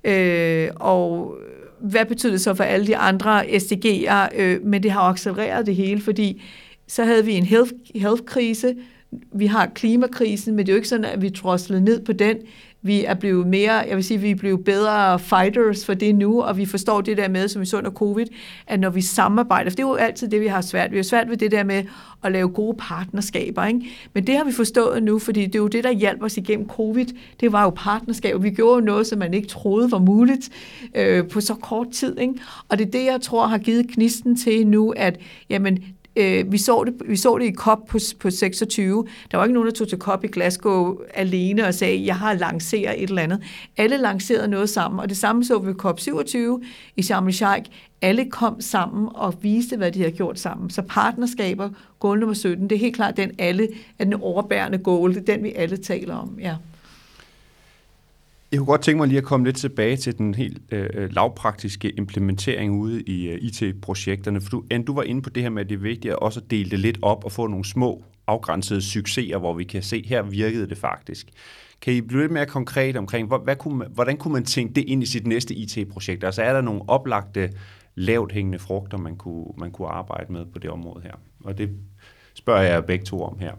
[0.04, 1.36] øh, og
[1.80, 5.76] hvad betyder det så for alle de andre SDG'er, øh, men det har accelereret det
[5.76, 6.44] hele, fordi
[6.88, 8.76] så havde vi en health, health-krise,
[9.34, 12.38] vi har klimakrisen, men det er jo ikke sådan, at vi troslede ned på den.
[12.82, 16.42] Vi er blevet mere, jeg vil sige, vi er blevet bedre fighters for det nu,
[16.42, 18.26] og vi forstår det der med, som vi så under covid,
[18.68, 20.92] at når vi samarbejder, for det er jo altid det, vi har svært.
[20.92, 21.84] Vi har svært ved det der med
[22.24, 23.82] at lave gode partnerskaber, ikke?
[24.14, 26.68] Men det har vi forstået nu, fordi det er jo det, der hjalp os igennem
[26.70, 27.06] covid.
[27.40, 28.40] Det var jo partnerskaber.
[28.40, 30.50] Vi gjorde jo noget, som man ikke troede var muligt
[30.96, 32.34] øh, på så kort tid, ikke?
[32.70, 35.84] Og det er det, jeg tror har givet knisten til nu, at jamen,
[36.16, 39.06] Øh, vi, så det, vi så det i COP på, på 26.
[39.32, 42.34] Der var ikke nogen, der tog til COP i Glasgow alene og sagde, jeg har
[42.34, 43.44] lanceret et eller andet.
[43.78, 46.62] Alle lancerede noget sammen, og det samme så vi ved COP 27
[46.96, 47.70] i Sharm el-Sheikh.
[48.02, 50.70] Alle kom sammen og viste, hvad de havde gjort sammen.
[50.70, 53.68] Så partnerskaber, goal nummer 17, det er helt klart den alle,
[54.00, 56.38] er den overbærende goal, det er den, vi alle taler om.
[56.42, 56.56] Ja.
[58.56, 61.10] Jeg kunne godt tænke mig lige at komme lidt tilbage til den helt øh, øh
[61.14, 64.42] lavpraktiske implementering ude i øh, IT-projekterne.
[64.42, 66.40] For du, du var inde på det her med, at det er vigtigt at også
[66.40, 70.22] dele det lidt op og få nogle små afgrænsede succeser, hvor vi kan se, her
[70.22, 71.28] virkede det faktisk.
[71.82, 74.74] Kan I blive lidt mere konkret omkring, hvad, hvad kunne man, hvordan kunne man tænke
[74.74, 76.24] det ind i sit næste IT-projekt?
[76.24, 77.50] Altså er der nogle oplagte,
[77.96, 81.14] lavt hængende frugter, man kunne, man kunne arbejde med på det område her?
[81.44, 81.70] Og det
[82.36, 83.52] spørger jeg begge to om her.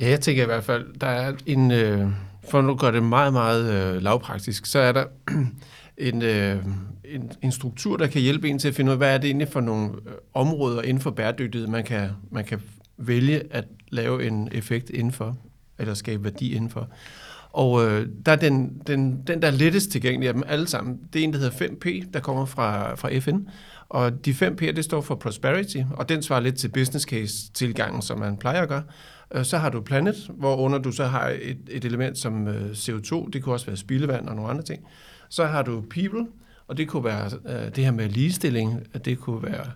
[0.00, 1.70] Ja, jeg tænker i hvert fald, der er en...
[1.70, 2.08] Øh
[2.50, 5.04] for nu gør det meget, meget øh, lavpraktisk, så er der
[5.98, 6.64] en, øh,
[7.04, 9.26] en, en struktur, der kan hjælpe en til at finde ud af, hvad er det
[9.28, 12.60] egentlig for nogle øh, områder inden for bæredygtighed, man kan, man kan
[12.96, 15.36] vælge at lave en effekt indenfor,
[15.78, 16.88] eller skabe værdi indenfor.
[17.52, 21.00] Og øh, der er den, den, den, der er lettest tilgængelig af dem alle sammen,
[21.12, 23.38] det er en, der hedder 5P, der kommer fra, fra FN.
[23.90, 28.02] Og de fem P'er, det står for Prosperity, og den svarer lidt til business case-tilgangen,
[28.02, 28.82] som man plejer at gøre.
[29.34, 32.70] Øh, så har du Planet, hvor under du så har et, et element som øh,
[32.70, 34.86] CO2, det kunne også være spildevand og nogle andre ting.
[35.28, 36.26] Så har du People,
[36.68, 39.66] og det kunne være øh, det her med ligestilling, det kunne være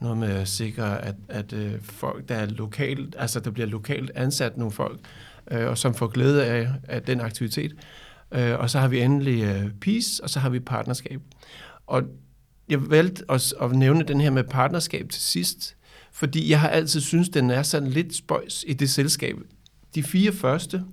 [0.00, 4.56] noget med at sikre, at, at folk, der er lokalt, altså der bliver lokalt ansat
[4.56, 5.00] nogle folk,
[5.46, 7.74] og som får glæde af, af den aktivitet.
[8.30, 11.20] Uh, og så har vi endelig Peace, og så har vi partnerskab.
[11.86, 12.02] Og
[12.68, 15.76] jeg valgte at, at nævne den her med partnerskab til sidst,
[16.12, 19.36] fordi jeg har altid synes den er sådan lidt spøjs i det selskab.
[19.94, 20.84] De fire første,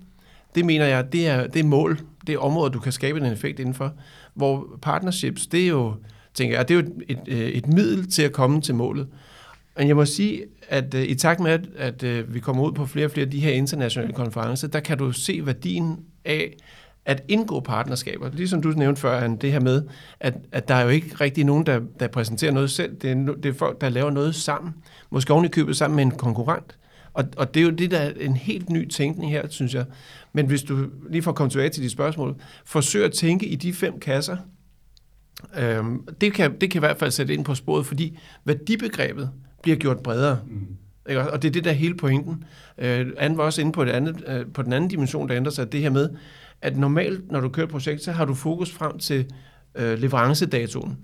[0.54, 3.26] det mener jeg, det er, det er mål, det er områder, du kan skabe en
[3.26, 3.92] effekt indenfor,
[4.34, 5.94] hvor partnerships, det er jo,
[6.34, 9.08] tænker jeg, det er jo et, et, øh, et middel til at komme til målet.
[9.78, 12.72] Men jeg må sige, at uh, i takt med, at, at uh, vi kommer ud
[12.72, 16.56] på flere og flere af de her internationale konferencer, der kan du se værdien af
[17.06, 18.30] at indgå partnerskaber.
[18.32, 19.82] Ligesom du nævnte før, det her med,
[20.20, 22.96] at, at der er jo ikke rigtig nogen, der, der præsenterer noget selv.
[22.96, 24.74] Det er, det er folk, der laver noget sammen.
[25.10, 26.78] Måske oven i købet sammen med en konkurrent.
[27.12, 29.84] Og, og det er jo det, der er en helt ny tænkning her, synes jeg.
[30.32, 33.56] Men hvis du, lige for at komme tilbage til de spørgsmål, forsøg at tænke i
[33.56, 34.36] de fem kasser.
[35.58, 39.30] Øhm, det, kan, det kan i hvert fald sætte ind på sporet, fordi værdibegrebet
[39.62, 40.38] bliver gjort bredere.
[40.46, 40.76] Mm.
[41.08, 41.30] Ikke?
[41.30, 42.44] Og det er det der hele pointen.
[42.78, 45.52] Øh, Anne var også inde på, det andet, øh, på den anden dimension, der ændrer
[45.52, 46.08] sig, det her med,
[46.64, 49.26] at normalt, når du kører et projekt, så har du fokus frem til
[49.74, 50.98] øh, leverancedatoen.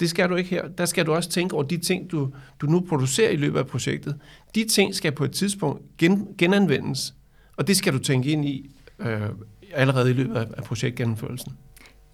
[0.00, 0.68] Det skal du ikke her.
[0.68, 3.66] Der skal du også tænke over de ting, du, du nu producerer i løbet af
[3.66, 4.16] projektet.
[4.54, 7.14] De ting skal på et tidspunkt gen, genanvendes,
[7.56, 9.20] og det skal du tænke ind i øh,
[9.72, 11.52] allerede i løbet af, af projektgennemførelsen.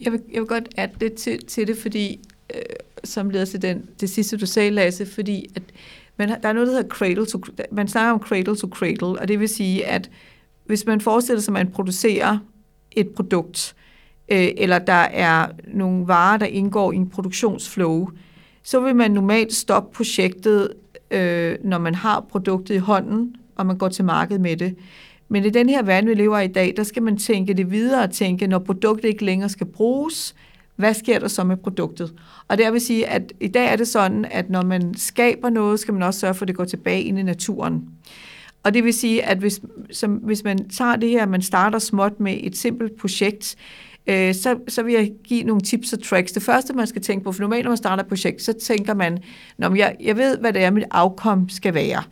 [0.01, 2.21] Jeg vil, jeg vil godt adde det til, til det, fordi
[2.55, 2.63] øh,
[3.05, 5.63] som leder til den, det sidste, du sagde, Lasse, fordi at
[6.17, 9.29] man, der er noget, der hedder cradle to, man snakker om cradle to cradle, og
[9.29, 10.11] det vil sige, at
[10.67, 12.39] hvis man forestiller sig, at man producerer
[12.93, 13.75] et produkt,
[14.29, 18.09] øh, eller der er nogle varer, der indgår i en produktionsflow,
[18.63, 20.73] så vil man normalt stoppe projektet,
[21.11, 24.77] øh, når man har produktet i hånden, og man går til markedet med det.
[25.29, 27.71] Men i den her verden, vi lever i i dag, der skal man tænke det
[27.71, 30.35] videre og tænke, når produktet ikke længere skal bruges,
[30.77, 32.15] hvad sker der så med produktet?
[32.49, 35.81] Og det vil sige, at i dag er det sådan, at når man skaber noget,
[35.81, 37.89] skal man også sørge for, at det går tilbage ind i naturen.
[38.63, 42.21] Og det vil sige, at hvis, som, hvis man tager det her, man starter småt
[42.21, 43.57] med et simpelt projekt,
[44.07, 46.33] øh, så, så vil jeg give nogle tips og tricks.
[46.33, 48.95] Det første, man skal tænke på, for normalt når man starter et projekt, så tænker
[48.95, 49.19] man,
[49.59, 52.03] Nå, jeg, jeg ved, hvad det er, mit afkom skal være.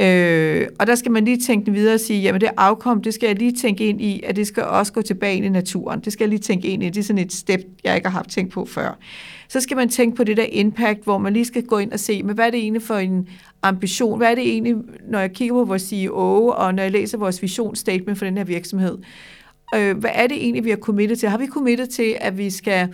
[0.00, 3.26] Øh, og der skal man lige tænke videre og sige, jamen det afkom, det skal
[3.26, 6.00] jeg lige tænke ind i, at det skal også gå tilbage ind i naturen.
[6.00, 6.86] Det skal jeg lige tænke ind i.
[6.86, 8.98] Det er sådan et step, jeg ikke har haft tænkt på før.
[9.48, 12.00] Så skal man tænke på det der impact, hvor man lige skal gå ind og
[12.00, 13.28] se, men hvad er det egentlig for en
[13.62, 14.18] ambition?
[14.18, 14.74] Hvad er det egentlig,
[15.08, 18.44] når jeg kigger på vores CEO, og når jeg læser vores visionsstatement for den her
[18.44, 18.98] virksomhed?
[19.74, 21.28] Øh, hvad er det egentlig, vi har committet til?
[21.28, 22.88] Har vi committet til, at vi skal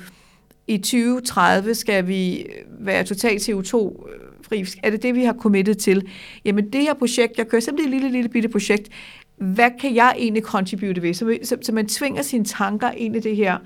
[0.67, 2.47] i 2030 skal vi
[2.81, 3.75] være totalt CO2
[4.43, 4.64] fri.
[4.83, 6.09] Er det det, vi har committet til?
[6.45, 8.88] Jamen det her projekt, jeg kører simpelthen et lille, lille bitte projekt,
[9.37, 11.14] hvad kan jeg egentlig contribute ved?
[11.14, 13.59] Så, så, så man tvinger sine tanker ind i det her.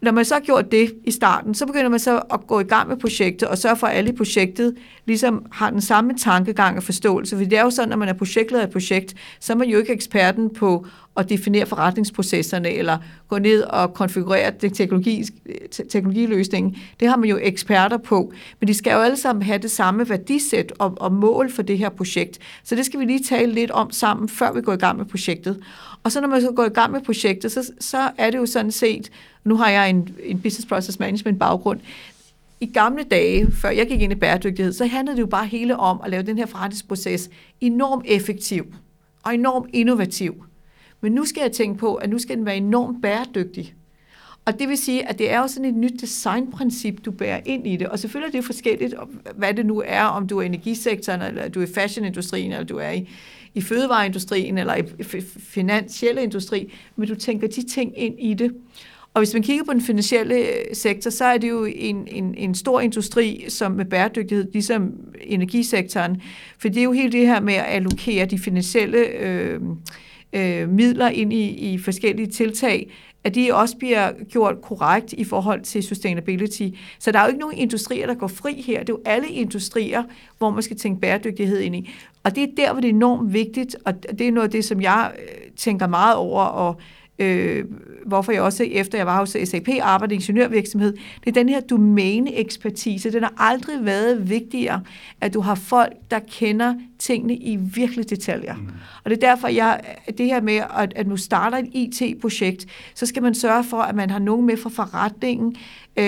[0.00, 2.64] Når man så har gjort det i starten, så begynder man så at gå i
[2.64, 6.76] gang med projektet og sørge for, at alle i projektet ligesom har den samme tankegang
[6.76, 7.36] og forståelse.
[7.36, 9.68] For det er jo sådan, når man er projektleder i et projekt, så er man
[9.68, 15.24] jo ikke eksperten på og definere forretningsprocesserne eller gå ned og konfigurere den teknologi,
[15.90, 16.76] teknologiløsningen.
[17.00, 18.32] Det har man jo eksperter på.
[18.60, 21.78] Men de skal jo alle sammen have det samme værdisæt og, og mål for det
[21.78, 22.38] her projekt.
[22.64, 25.06] Så det skal vi lige tale lidt om sammen, før vi går i gang med
[25.06, 25.62] projektet.
[26.02, 28.46] Og så når man så går i gang med projektet, så, så er det jo
[28.46, 29.10] sådan set,
[29.44, 31.80] nu har jeg en, en business process management baggrund,
[32.60, 35.76] i gamle dage, før jeg gik ind i bæredygtighed, så handlede det jo bare hele
[35.76, 38.66] om at lave den her forretningsproces enormt effektiv
[39.22, 40.44] og enormt innovativ.
[41.00, 43.74] Men nu skal jeg tænke på, at nu skal den være enormt bæredygtig.
[44.44, 47.66] Og det vil sige, at det er jo sådan et nyt designprincip, du bærer ind
[47.66, 47.88] i det.
[47.88, 48.94] Og selvfølgelig er det forskelligt,
[49.34, 52.64] hvad det nu er, om du er i energisektoren, eller du er i fashionindustrien, eller
[52.64, 53.08] du er i,
[53.54, 54.82] i fødevareindustrien, eller i
[55.38, 58.54] finansielle industri, men du tænker de ting ind i det.
[59.14, 62.34] Og hvis man kigger på den finansielle øh, sektor, så er det jo en, en,
[62.34, 66.22] en stor industri som med bæredygtighed, ligesom energisektoren.
[66.58, 69.60] For det er jo helt det her med at allokere de finansielle øh,
[70.32, 72.90] øh, midler ind i, i forskellige tiltag,
[73.24, 76.68] at de også bliver gjort korrekt i forhold til sustainability.
[76.98, 78.80] Så der er jo ikke nogen industrier, der går fri her.
[78.80, 80.02] Det er jo alle industrier,
[80.38, 81.90] hvor man skal tænke bæredygtighed ind i.
[82.24, 84.64] Og det er der, hvor det er enormt vigtigt, og det er noget af det,
[84.64, 86.76] som jeg øh, tænker meget over, og
[87.18, 87.64] øh,
[88.06, 91.60] hvorfor jeg også, efter jeg var hos SAP, arbejder i ingeniørvirksomhed, det er den her
[91.60, 93.12] domæne-ekspertise.
[93.12, 94.80] Den har aldrig været vigtigere,
[95.20, 98.56] at du har folk, der kender tingene i virkelig detaljer.
[98.56, 98.68] Mm.
[99.04, 99.80] Og det er derfor, jeg,
[100.18, 103.94] det her med, at, at nu starter et IT-projekt, så skal man sørge for, at
[103.94, 105.56] man har nogen med fra forretningen.
[105.96, 106.04] Øh,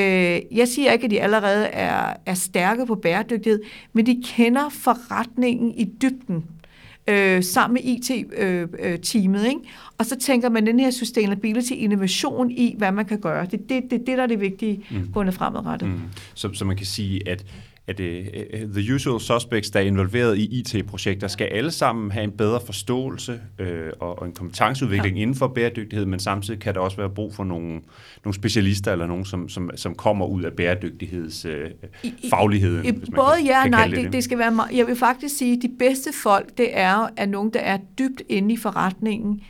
[0.56, 3.60] jeg siger ikke, at de allerede er, er stærke på bæredygtighed,
[3.92, 6.44] men de kender forretningen i dybden
[7.10, 9.40] øh, sammen med IT-teamet.
[9.40, 9.60] Øh, ikke?
[9.98, 13.46] Og så tænker man den her sustainability innovation i, hvad man kan gøre.
[13.46, 15.10] Det er det, det, det, der er det vigtige mm.
[15.12, 15.88] gående fremadrettet.
[15.88, 16.00] Mm.
[16.34, 17.44] Så, så man kan sige, at
[17.86, 18.06] at uh,
[18.74, 23.40] the usual suspects, der er involveret i IT-projekter, skal alle sammen have en bedre forståelse
[23.60, 23.66] uh,
[24.00, 25.22] og, og en kompetenceudvikling ja.
[25.22, 27.80] inden for bæredygtighed, men samtidig kan der også være brug for nogle,
[28.24, 32.86] nogle specialister eller nogen, som, som, som kommer ud af bæredygtighedsfagligheden.
[32.86, 35.70] Uh, både ja og nej, det, det skal være, jeg vil faktisk sige, at de
[35.78, 39.42] bedste folk, det er, er nogen, der er dybt inde i forretningen,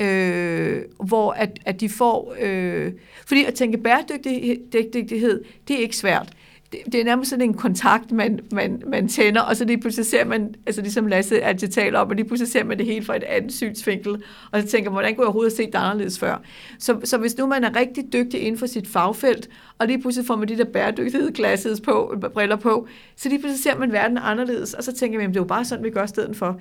[0.00, 2.36] øh, hvor at, at de får...
[2.40, 2.92] Øh,
[3.26, 6.32] fordi at tænke bæredygtighed, det er ikke svært
[6.72, 10.06] det, det er nærmest sådan en kontakt, man, man, man tænder, og så lige pludselig
[10.06, 13.06] ser man, altså ligesom Lasse altid taler om, og lige pludselig ser man det helt
[13.06, 15.78] fra et andet synsvinkel, og så tænker man, hvordan kunne jeg overhovedet have set det
[15.78, 16.42] anderledes før?
[16.78, 19.48] Så, så hvis nu man er rigtig dygtig inden for sit fagfelt,
[19.78, 23.78] og lige pludselig får man de der bæredygtighed på, briller på, så lige pludselig ser
[23.78, 26.36] man verden anderledes, og så tænker man, det er jo bare sådan, vi gør stedet
[26.36, 26.60] for.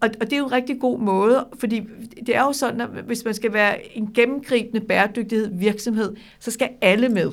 [0.00, 1.82] Og, og det er jo en rigtig god måde, fordi
[2.26, 6.68] det er jo sådan, at hvis man skal være en gennemgribende bæredygtighed virksomhed, så skal
[6.80, 7.32] alle med.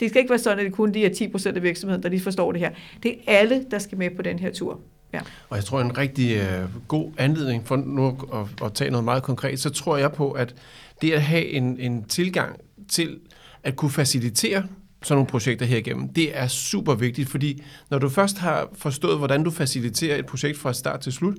[0.00, 2.08] Det skal ikke være sådan, at det kun de er 10 procent af virksomheden, der
[2.08, 2.70] lige forstår det her.
[3.02, 4.80] Det er alle, der skal med på den her tur.
[5.12, 5.20] Ja.
[5.48, 9.22] Og jeg tror, en rigtig øh, god anledning for nu at, at tage noget meget
[9.22, 10.54] konkret, så tror jeg på, at
[11.02, 13.18] det at have en, en tilgang til
[13.62, 14.64] at kunne facilitere
[15.02, 16.08] sådan nogle projekter her igennem.
[16.08, 20.58] Det er super vigtigt, fordi når du først har forstået, hvordan du faciliterer et projekt
[20.58, 21.34] fra start til slut,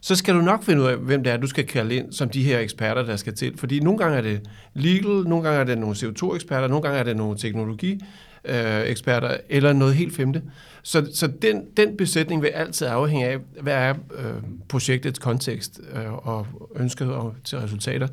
[0.00, 2.28] så skal du nok finde ud af, hvem det er, du skal kalde ind som
[2.28, 3.58] de her eksperter, der skal til.
[3.58, 4.40] Fordi nogle gange er det
[4.74, 8.00] legal, nogle gange er det nogle CO2-eksperter, nogle gange er det nogle teknologi
[8.44, 10.42] øh, eksperter, eller noget helt femte.
[10.82, 14.34] Så, så den, den besætning vil altid afhænge af, hvad er øh,
[14.68, 18.08] projektets kontekst øh, og ønsket og, til resultater.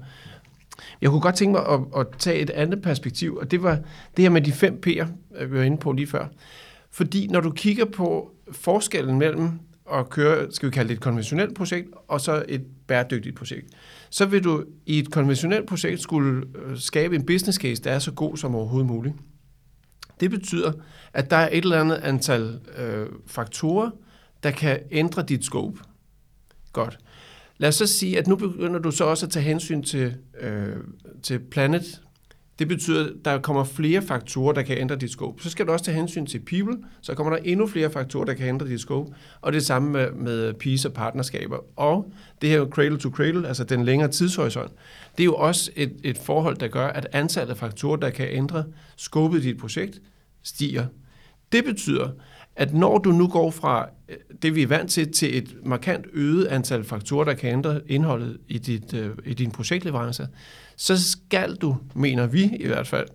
[1.02, 3.80] Jeg kunne godt tænke mig at, at tage et andet perspektiv, og det var
[4.18, 5.08] det her med de fem P'er,
[5.38, 6.28] øh, vi var inde på lige før.
[6.92, 9.60] Fordi når du kigger på forskellen mellem
[9.94, 13.68] at køre, skal vi kalde det et konventionelt projekt, og så et bæredygtigt projekt,
[14.10, 18.00] så vil du i et konventionelt projekt skulle øh, skabe en business case, der er
[18.00, 19.16] så god som overhovedet muligt.
[20.20, 20.72] Det betyder,
[21.14, 23.90] at der er et eller andet antal øh, faktorer,
[24.44, 25.80] der kan ændre dit scope.
[26.74, 27.00] Godt.
[27.64, 30.76] Lad os så sige, at nu begynder du så også at tage hensyn til, øh,
[31.24, 32.02] til planet.
[32.60, 35.44] Det betyder, at der kommer flere faktorer, der kan ændre dit scope.
[35.44, 38.34] Så skal du også tage hensyn til people, så kommer der endnu flere faktorer, der
[38.34, 39.12] kan ændre dit scope.
[39.42, 41.58] Og det samme med, med peace og partnerskaber.
[41.80, 44.72] Og det her cradle to cradle, altså den længere tidshorisont,
[45.18, 48.28] det er jo også et, et forhold, der gør, at antallet af faktorer, der kan
[48.32, 48.64] ændre
[48.98, 50.02] scopet i dit projekt,
[50.44, 50.86] stiger.
[51.52, 52.10] Det betyder,
[52.56, 56.06] at når du nu går fra øh, det, vi er vant til, til et markant
[56.14, 60.28] øget antal faktorer, der kan ændre indholdet i, dit, øh, i din projektleverance,
[60.76, 63.08] så skal du, mener vi i hvert fald,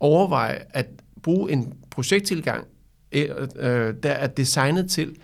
[0.00, 0.86] overveje at
[1.22, 2.66] bruge en projekttilgang,
[3.12, 5.16] øh, øh der er designet til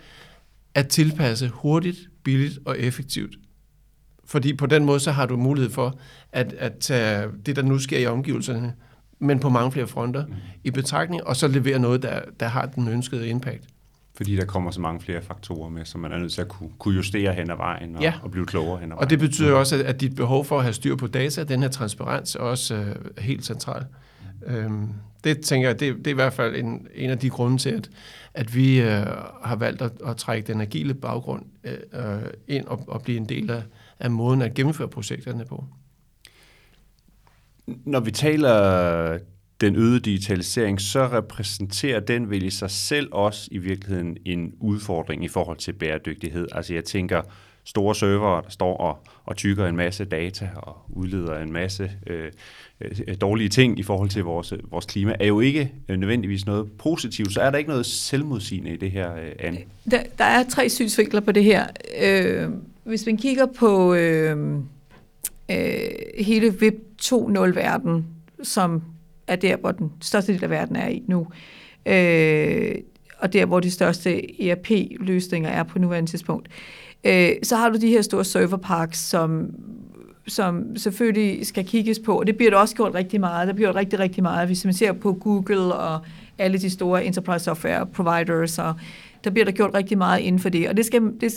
[0.73, 3.35] at tilpasse hurtigt, billigt og effektivt.
[4.25, 5.99] Fordi på den måde, så har du mulighed for
[6.31, 8.73] at, at tage det, der nu sker i omgivelserne,
[9.19, 10.33] men på mange flere fronter mm.
[10.63, 13.63] i betragtning, og så levere noget, der, der har den ønskede impact.
[14.17, 16.69] Fordi der kommer så mange flere faktorer med, som man er nødt til at kunne,
[16.79, 18.13] kunne justere hen ad vejen og, ja.
[18.23, 19.03] og blive klogere hen ad vejen.
[19.03, 19.55] Og det betyder mm.
[19.55, 22.75] også, at dit behov for at have styr på data, den her transparens, er også
[22.75, 23.85] øh, helt central.
[24.45, 24.89] Øhm,
[25.23, 27.69] det tænker jeg, det, det er i hvert fald en, en af de grunde til,
[27.69, 27.89] at,
[28.33, 29.05] at vi øh,
[29.43, 33.25] har valgt at, at trække den agile baggrund øh, øh ind og, og blive en
[33.25, 33.63] del af,
[33.99, 35.65] af måden at gennemføre projekterne på.
[37.67, 39.17] Når vi taler
[39.61, 45.23] den øgede digitalisering, så repræsenterer den vel i sig selv også i virkeligheden en udfordring
[45.23, 46.47] i forhold til bæredygtighed.
[46.51, 47.21] Altså jeg tænker,
[47.67, 52.31] store servere, der står og, og tykker en masse data og udleder en masse øh,
[52.81, 56.71] øh, dårlige ting i forhold til vores, vores klima, er jo ikke øh, nødvendigvis noget
[56.71, 57.33] positivt.
[57.33, 59.59] Så er der ikke noget selvmodsigende i det her, øh, Anne?
[59.91, 61.67] Der, der er tre synsvinkler på det her.
[62.01, 62.49] Øh,
[62.83, 64.59] hvis man kigger på øh,
[65.51, 68.05] øh, hele Web 2.0-verden,
[68.43, 68.81] som
[69.27, 71.27] er der, hvor den største del af verden er i nu,
[71.85, 72.75] øh,
[73.19, 76.49] og der, hvor de største ERP-løsninger er på nuværende tidspunkt,
[77.03, 79.51] øh, så har du de her store serverparks, som
[80.27, 83.47] som selvfølgelig skal kigges på, og det bliver der også gjort rigtig meget.
[83.47, 84.47] Der bliver rigtig, rigtig meget.
[84.47, 85.99] Hvis man ser på Google og
[86.37, 88.73] alle de store enterprise software providers, og
[89.23, 90.69] der bliver der gjort rigtig meget inden for det.
[90.69, 91.33] Og det skal, det,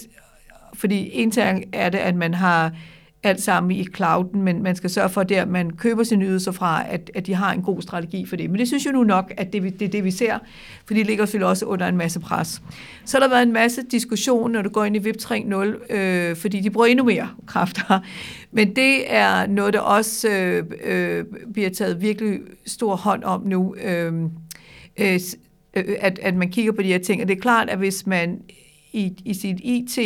[0.75, 2.73] fordi en ting er det, at man har
[3.22, 6.85] alt sammen i clouden, men man skal sørge for, at man køber sine ydelser fra,
[6.88, 8.50] at, at de har en god strategi for det.
[8.50, 10.38] Men det synes jeg nu nok, at det, det er det, vi ser,
[10.87, 12.62] for de ligger selvfølgelig også under en masse pres.
[13.04, 16.37] Så har der været en masse diskussion, når du går ind i Web 3.0, øh,
[16.37, 18.00] fordi de bruger endnu mere kræfter.
[18.52, 23.74] Men det er noget, der også øh, øh, bliver taget virkelig stor hånd om nu,
[23.74, 24.12] øh,
[25.00, 25.20] øh,
[25.76, 27.22] øh at, at man kigger på de her ting.
[27.22, 28.40] Og det er klart, at hvis man
[28.92, 29.98] i, i sit IT,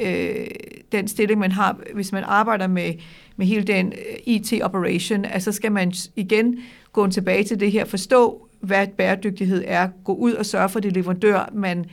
[0.00, 0.46] øh,
[0.92, 2.92] den stilling, man har, hvis man arbejder med,
[3.36, 6.58] med hele den øh, IT-operation, så skal man igen
[6.92, 10.92] gå tilbage til det her, forstå, hvad bæredygtighed er, gå ud og sørge for det
[10.92, 11.84] leverandør, man,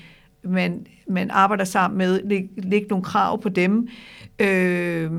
[0.43, 2.21] man, man arbejder sammen med,
[2.57, 3.87] lægge nogle krav på dem,
[4.39, 5.11] øh,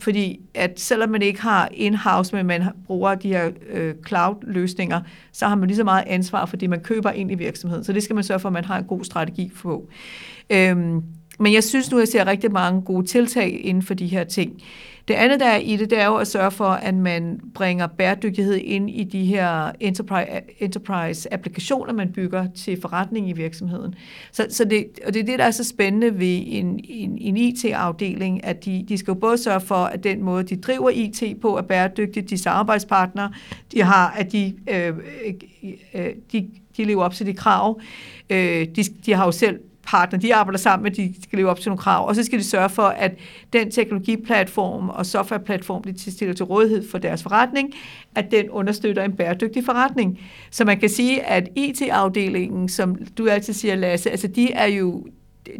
[0.00, 5.00] fordi at selvom man ikke har in-house, men man bruger de her øh, cloud-løsninger,
[5.32, 7.84] så har man lige så meget ansvar for det, man køber ind i virksomheden.
[7.84, 9.82] Så det skal man sørge for, at man har en god strategi for.
[10.50, 11.02] Øhm,
[11.38, 14.24] men jeg synes nu, at jeg ser rigtig mange gode tiltag inden for de her
[14.24, 14.62] ting.
[15.08, 17.86] Det andet, der er i det, det er jo at sørge for, at man bringer
[17.86, 19.72] bæredygtighed ind i de her
[20.60, 23.94] enterprise-applikationer, man bygger til forretning i virksomheden.
[24.32, 27.36] Så, så det, og det er det, der er så spændende ved en, en, en
[27.36, 31.22] IT-afdeling, at de, de skal jo både sørge for, at den måde, de driver IT
[31.42, 33.32] på, er bæredygtigt, de samarbejdspartnere,
[33.72, 34.86] de har, at de, øh,
[35.26, 35.34] øh,
[35.94, 37.80] øh, de, de lever op til de krav.
[38.30, 41.60] Øh, de, de har jo selv partner, de arbejder sammen med, de skal leve op
[41.60, 43.12] til nogle krav, og så skal de sørge for, at
[43.52, 47.74] den teknologiplatform og softwareplatform, de stiller til rådighed for deres forretning,
[48.14, 50.20] at den understøtter en bæredygtig forretning.
[50.50, 55.06] Så man kan sige, at IT-afdelingen, som du altid siger, Lasse, altså de er jo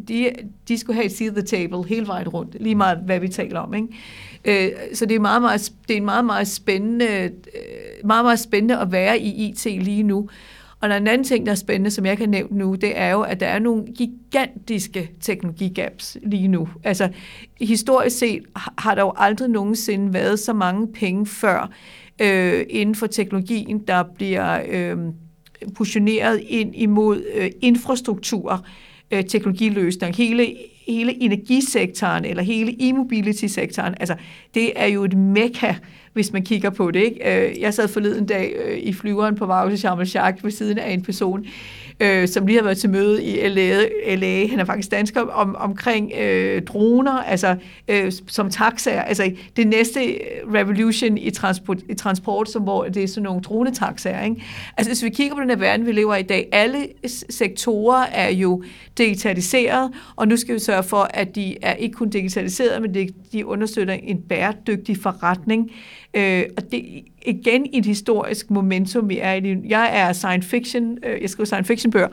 [0.09, 0.31] de,
[0.69, 3.61] de skulle have et seat the table hele vejen rundt, lige meget hvad vi taler
[3.61, 3.75] om.
[3.75, 3.89] Ikke?
[4.45, 7.31] Øh, så det er, meget, meget, det er en meget, meget spændende, øh,
[8.05, 10.29] meget, meget spændende at være i IT lige nu.
[10.81, 12.99] Og der er en anden ting, der er spændende, som jeg kan nævne nu, det
[12.99, 16.69] er jo, at der er nogle gigantiske teknologigaps lige nu.
[16.85, 17.09] Altså,
[17.61, 18.43] historisk set
[18.79, 21.71] har der jo aldrig nogensinde været så mange penge før
[22.23, 24.97] øh, inden for teknologien, der bliver øh,
[25.77, 28.67] positioneret ind imod øh, infrastruktur,
[29.11, 30.17] øh, teknologiløsninger.
[30.17, 30.57] Hele
[30.89, 34.15] hele energisektoren eller hele e-mobility-sektoren, altså
[34.55, 35.75] det er jo et mekka,
[36.13, 37.01] hvis man kigger på det.
[37.01, 37.49] Ikke?
[37.49, 40.09] Øh, jeg sad forleden dag øh, i flyveren på vej til Sharm el
[40.43, 41.47] ved siden af en person,
[42.01, 45.57] øh, som lige har været til møde i LA, LA han er faktisk dansker, om,
[45.59, 47.57] omkring øh, droner, altså
[47.89, 50.19] øh, som taxaer, altså det næste
[50.55, 54.25] revolution i transport, i transport som hvor det er sådan nogle dronetaxaer.
[54.25, 54.45] Ikke?
[54.77, 56.89] Altså hvis vi kigger på den her verden, vi lever i i dag, alle
[57.31, 58.63] sektorer er jo
[58.99, 63.09] digitaliseret, og nu skal vi sørge for, at de er ikke kun digitaliseret, men de,
[63.33, 65.71] de understøtter en bæredygtig forretning.
[66.19, 69.57] Øh, og det igen et historisk momentum, vi er i.
[69.69, 72.09] Jeg er science fiction, øh, jeg skriver science fiction bøger,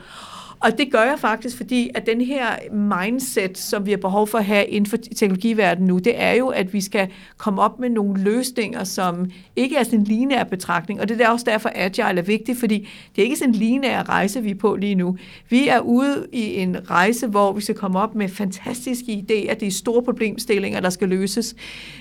[0.59, 4.37] og det gør jeg faktisk, fordi at den her mindset, som vi har behov for
[4.37, 7.89] at have inden for teknologiverdenen nu, det er jo, at vi skal komme op med
[7.89, 11.01] nogle løsninger, som ikke er sådan en lineær betragtning.
[11.01, 13.55] Og det er også derfor, at Agile er vigtigt, fordi det er ikke sådan en
[13.55, 15.17] lineær rejse, vi er på lige nu.
[15.49, 19.53] Vi er ude i en rejse, hvor vi skal komme op med fantastiske idéer.
[19.53, 21.55] Det er store problemstillinger, der skal løses.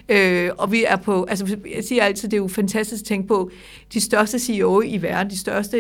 [0.09, 3.29] Øh, og vi er på, altså jeg siger altid, det er jo fantastisk at tænke
[3.29, 3.51] på,
[3.95, 5.79] de største CEO i verden, de største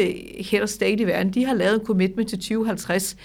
[0.50, 3.16] head of state i verden, de har lavet en commitment til 20 2050.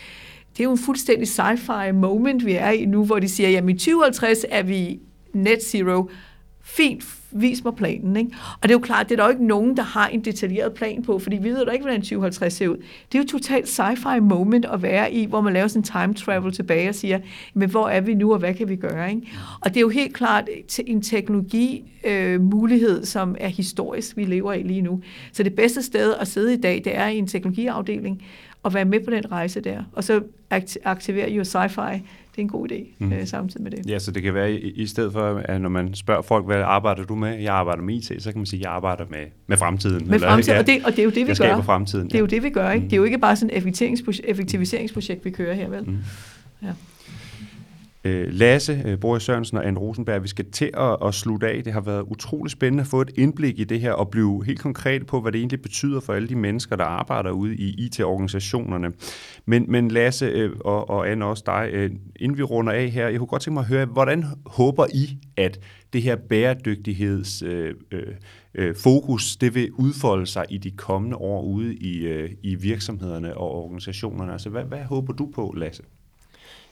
[0.51, 3.75] Det er jo en fuldstændig sci-fi moment, vi er i nu, hvor de siger, jamen
[3.75, 4.99] i 2050 er vi
[5.33, 6.09] net zero.
[6.61, 8.15] Fint, vis mig planen.
[8.15, 8.31] Ikke?
[8.53, 10.73] Og det er jo klart, det er der jo ikke nogen, der har en detaljeret
[10.73, 12.77] plan på, fordi vi ved da ikke, hvordan 2050 ser ud.
[13.11, 16.13] Det er jo totalt sci-fi moment at være i, hvor man laver sådan en time
[16.13, 17.19] travel tilbage og siger,
[17.53, 19.09] men hvor er vi nu, og hvad kan vi gøre?
[19.09, 19.27] Ikke?
[19.61, 20.49] Og det er jo helt klart
[20.85, 25.01] en teknologi øh, mulighed, som er historisk, vi lever i lige nu.
[25.31, 28.23] Så det bedste sted at sidde i dag, det er i en teknologiafdeling,
[28.65, 29.83] at være med på den rejse der.
[29.93, 30.21] Og så
[30.83, 31.93] aktivere jo sci-fi.
[32.31, 33.13] Det er en god idé mm.
[33.13, 33.89] øh, samtidig med det.
[33.89, 36.61] Ja, så det kan være, i, i stedet for, at når man spørger folk, hvad
[36.61, 37.37] arbejder du med?
[37.39, 40.09] Jeg arbejder med IT, så kan man sige, at jeg arbejder med, med fremtiden.
[40.09, 41.61] Med fremtiden, eller, ja, og, det, og det er jo det, vi gør.
[41.61, 42.07] fremtiden.
[42.07, 42.71] Det er jo det, vi gør.
[42.71, 42.83] Ikke?
[42.83, 42.89] Mm.
[42.89, 43.57] Det er jo ikke bare sådan et
[44.23, 45.83] effektiviseringsprojekt, vi kører her, vel?
[45.83, 45.97] Mm.
[46.63, 46.71] Ja.
[48.03, 51.63] Øh, Lasse, øh, Boris Sørensen og Anne Rosenberg, vi skal til at, at slutte af.
[51.63, 54.59] Det har været utrolig spændende at få et indblik i det her og blive helt
[54.59, 58.91] konkret på, hvad det egentlig betyder for alle de mennesker, der arbejder ude i IT-organisationerne.
[59.45, 63.07] Men, men Lasse øh, og, og Anne, også dig, øh, inden vi runder af her,
[63.07, 65.59] jeg kunne godt tænke mig at høre, hvordan håber I, at
[65.93, 68.13] det her bæredygtigheds øh, øh,
[68.53, 73.37] øh, fokus, det vil udfolde sig i de kommende år ude i, øh, i virksomhederne
[73.37, 74.31] og organisationerne?
[74.31, 75.83] Altså, hvad, hvad håber du på, Lasse?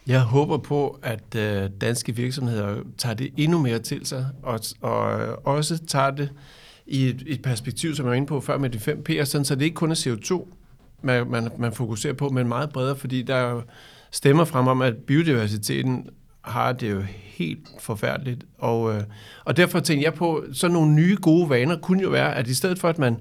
[0.07, 5.21] Jeg håber på, at øh, danske virksomheder tager det endnu mere til sig, og, og
[5.21, 6.29] øh, også tager det
[6.85, 9.45] i et, et perspektiv, som jeg var inde på før med de 5 P'er, sådan,
[9.45, 10.47] så det ikke kun er CO2,
[11.01, 13.61] man, man, man fokuserer på, men meget bredere, fordi der er
[14.11, 16.09] stemmer frem om, at biodiversiteten
[16.41, 18.43] har det jo helt forfærdeligt.
[18.57, 19.03] Og, øh,
[19.45, 22.53] og derfor tænker jeg på, så nogle nye gode vaner kunne jo være, at i
[22.53, 23.17] stedet for, at man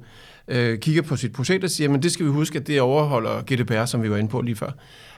[0.49, 3.43] øh, kigger på sit projekt og siger, men det skal vi huske, at det overholder
[3.43, 4.71] GDPR, som vi var inde på lige før,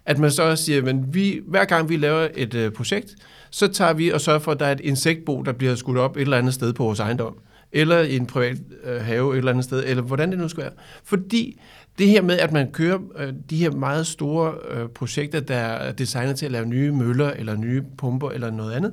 [0.09, 3.15] at man så også siger, men vi, hver gang vi laver et øh, projekt,
[3.51, 6.17] så tager vi og sørger for, at der er et insektbo, der bliver skudt op
[6.17, 7.35] et eller andet sted på vores ejendom,
[7.73, 10.63] eller i en privat øh, have et eller andet sted, eller hvordan det nu skal
[10.63, 10.73] være.
[11.05, 11.61] Fordi
[11.99, 15.93] det her med, at man kører øh, de her meget store øh, projekter, der er
[15.93, 18.93] designet til at lave nye møller, eller nye pumper, eller noget andet,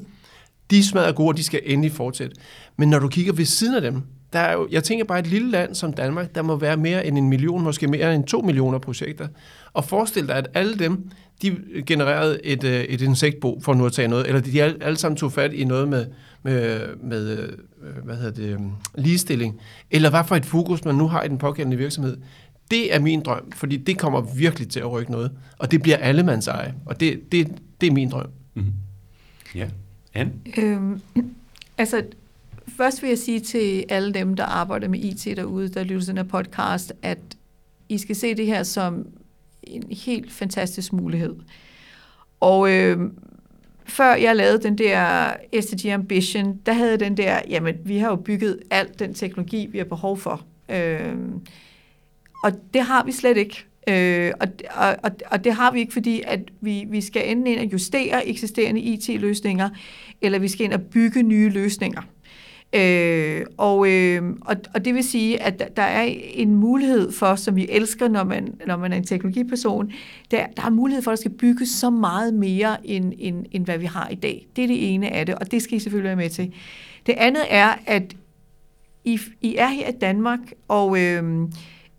[0.72, 2.36] de smadrer gode, og de skal endelig fortsætte.
[2.78, 4.02] Men når du kigger ved siden af dem,
[4.36, 7.06] der er jo, jeg tænker bare et lille land som Danmark, der må være mere
[7.06, 9.28] end en million, måske mere end to millioner projekter.
[9.74, 11.10] Og forestil dig, at alle dem,
[11.42, 14.98] de genererede et, øh, et insektbo, for nu at tage noget, eller de alle, alle
[14.98, 16.06] sammen tog fat i noget med,
[16.44, 17.50] med, med øh,
[18.04, 19.60] hvad hedder det, øhm, ligestilling,
[19.92, 22.18] eller hvad for et fokus man nu har i den pågældende virksomhed.
[22.72, 25.98] Det er min drøm, fordi det kommer virkelig til at rykke noget, og det bliver
[25.98, 27.48] allemands eje, og det, det,
[27.82, 28.30] det er min drøm.
[28.54, 28.74] Mm-hmm.
[29.56, 29.68] Ja.
[30.14, 30.32] Anne?
[30.58, 31.02] Øhm,
[31.78, 32.04] altså,
[32.68, 36.08] først vil jeg sige til alle dem, der arbejder med IT derude, der lytter til
[36.08, 37.20] den her podcast, at
[37.90, 39.08] I skal se det her som
[39.64, 41.36] en helt fantastisk mulighed.
[42.40, 43.12] Og øh,
[43.86, 48.16] før jeg lavede den der SDG Ambition, der havde den der, jamen vi har jo
[48.16, 50.46] bygget alt den teknologi, vi har behov for.
[50.70, 51.16] Øh,
[52.44, 53.66] og det har vi slet ikke.
[53.90, 54.48] Øh, og,
[55.04, 58.28] og, og det har vi ikke, fordi at vi, vi skal enten ind og justere
[58.28, 59.70] eksisterende IT-løsninger,
[60.22, 62.02] eller vi skal ind og bygge nye løsninger.
[62.76, 66.04] Øh, og, øh, og, og det vil sige, at der er
[66.34, 69.92] en mulighed for, som vi elsker, når man, når man er en teknologiperson,
[70.32, 73.66] der, der er mulighed for, at der skal bygges så meget mere, end, end, end
[73.66, 74.48] hvad vi har i dag.
[74.56, 76.54] Det er det ene af det, og det skal I selvfølgelig være med til.
[77.06, 78.16] Det andet er, at
[79.04, 81.24] I, I er her i Danmark, og øh,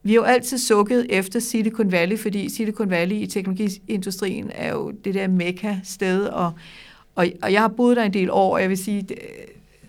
[0.03, 4.91] vi har jo altid sukket efter Silicon Valley, fordi Silicon Valley i teknologiindustrien er jo
[4.91, 6.53] det der mekka-sted, og,
[7.15, 9.19] og, og jeg har boet der en del år, og jeg vil sige, det,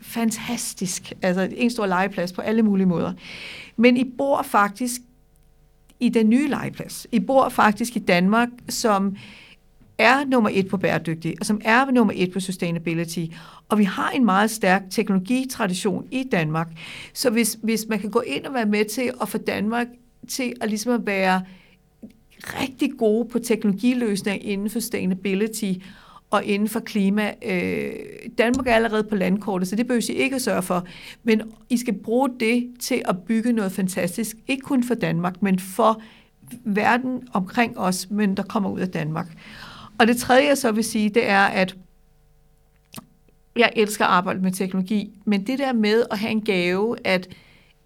[0.07, 1.13] fantastisk.
[1.21, 3.13] Altså en stor legeplads på alle mulige måder.
[3.75, 5.01] Men I bor faktisk
[5.99, 7.07] i den nye legeplads.
[7.11, 9.15] I bor faktisk i Danmark, som
[9.97, 13.25] er nummer et på bæredygtig, og som er nummer et på sustainability.
[13.69, 16.67] Og vi har en meget stærk teknologitradition i Danmark.
[17.13, 19.87] Så hvis, hvis man kan gå ind og være med til at få Danmark
[20.27, 21.41] til at, ligesom at være
[22.43, 25.73] rigtig gode på teknologiløsninger inden for sustainability,
[26.32, 27.34] og inden for klima.
[27.45, 27.93] Øh,
[28.38, 30.86] Danmark er allerede på landkortet, så det behøver I ikke at sørge for.
[31.23, 35.59] Men I skal bruge det til at bygge noget fantastisk, ikke kun for Danmark, men
[35.59, 36.01] for
[36.65, 39.28] verden omkring os, men der kommer ud af Danmark.
[39.99, 41.75] Og det tredje, jeg så vil sige, det er, at
[43.55, 47.28] jeg elsker at arbejde med teknologi, men det der med at have en gave, at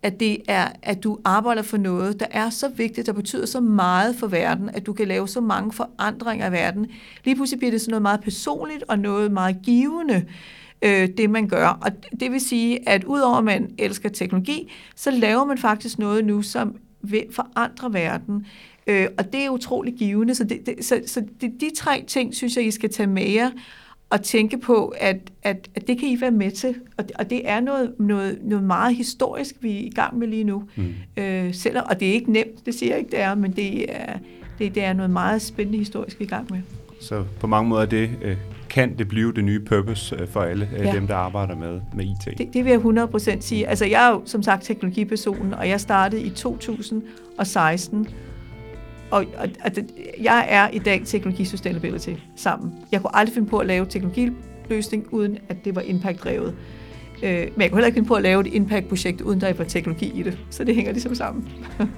[0.03, 3.59] at det er, at du arbejder for noget, der er så vigtigt, der betyder så
[3.59, 6.87] meget for verden, at du kan lave så mange forandringer i verden.
[7.23, 10.25] Lige pludselig bliver det sådan noget meget personligt og noget meget givende,
[10.81, 11.67] øh, det man gør.
[11.67, 16.25] Og det vil sige, at udover at man elsker teknologi, så laver man faktisk noget
[16.25, 18.45] nu, som vil forandre verden.
[18.87, 20.35] Øh, og det er utrolig givende.
[20.35, 23.29] Så, det, det, så, så det, de tre ting, synes jeg, I skal tage med
[23.29, 23.49] jer
[24.11, 26.75] og tænke på, at, at, at det kan I være med til.
[26.97, 30.43] Og, og det er noget, noget, noget meget historisk, vi er i gang med lige
[30.43, 30.63] nu.
[30.75, 30.93] Mm.
[31.17, 33.95] Øh, selvom, og det er ikke nemt, det siger jeg ikke, det er, men det
[33.95, 34.17] er,
[34.59, 36.59] det, det er noget meget spændende historisk, vi er i gang med.
[37.01, 38.37] Så på mange måder det, øh,
[38.69, 40.91] kan det blive det nye purpose øh, for alle øh, ja.
[40.91, 42.37] dem, der arbejder med, med IT?
[42.37, 43.67] Det, det vil jeg 100% sige.
[43.67, 48.07] Altså jeg er jo som sagt teknologiperson, og jeg startede i 2016,
[49.11, 49.71] og, og, og
[50.21, 52.73] jeg er i dag teknologi sustainability sammen.
[52.91, 56.55] Jeg kunne aldrig finde på at lave teknologiløsning, uden at det var impact-drevet.
[57.23, 59.63] Øh, men jeg kunne heller ikke finde på at lave et impact-projekt, uden der var
[59.63, 60.37] teknologi i det.
[60.49, 61.49] Så det hænger ligesom sammen.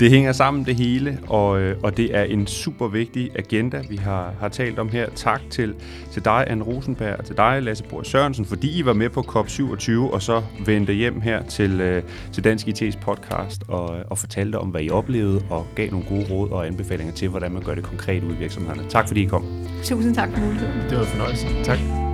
[0.00, 3.96] Det hænger sammen det hele, og, øh, og det er en super vigtig agenda, vi
[3.96, 5.06] har, har talt om her.
[5.14, 5.74] Tak til,
[6.12, 9.20] til dig, Anne Rosenberg, og til dig, Lasse Bohr Sørensen, fordi I var med på
[9.20, 14.56] COP27, og så vendte hjem her til, øh, til Dansk IT's podcast og, og fortalte
[14.56, 17.74] om, hvad I oplevede, og gav nogle gode råd og anbefalinger til, hvordan man gør
[17.74, 18.88] det konkret ud i virksomhederne.
[18.88, 19.44] Tak fordi I kom.
[19.84, 20.80] Tusind tak for muligheden.
[20.90, 21.46] Det var en fornøjelse.
[21.64, 22.13] Tak.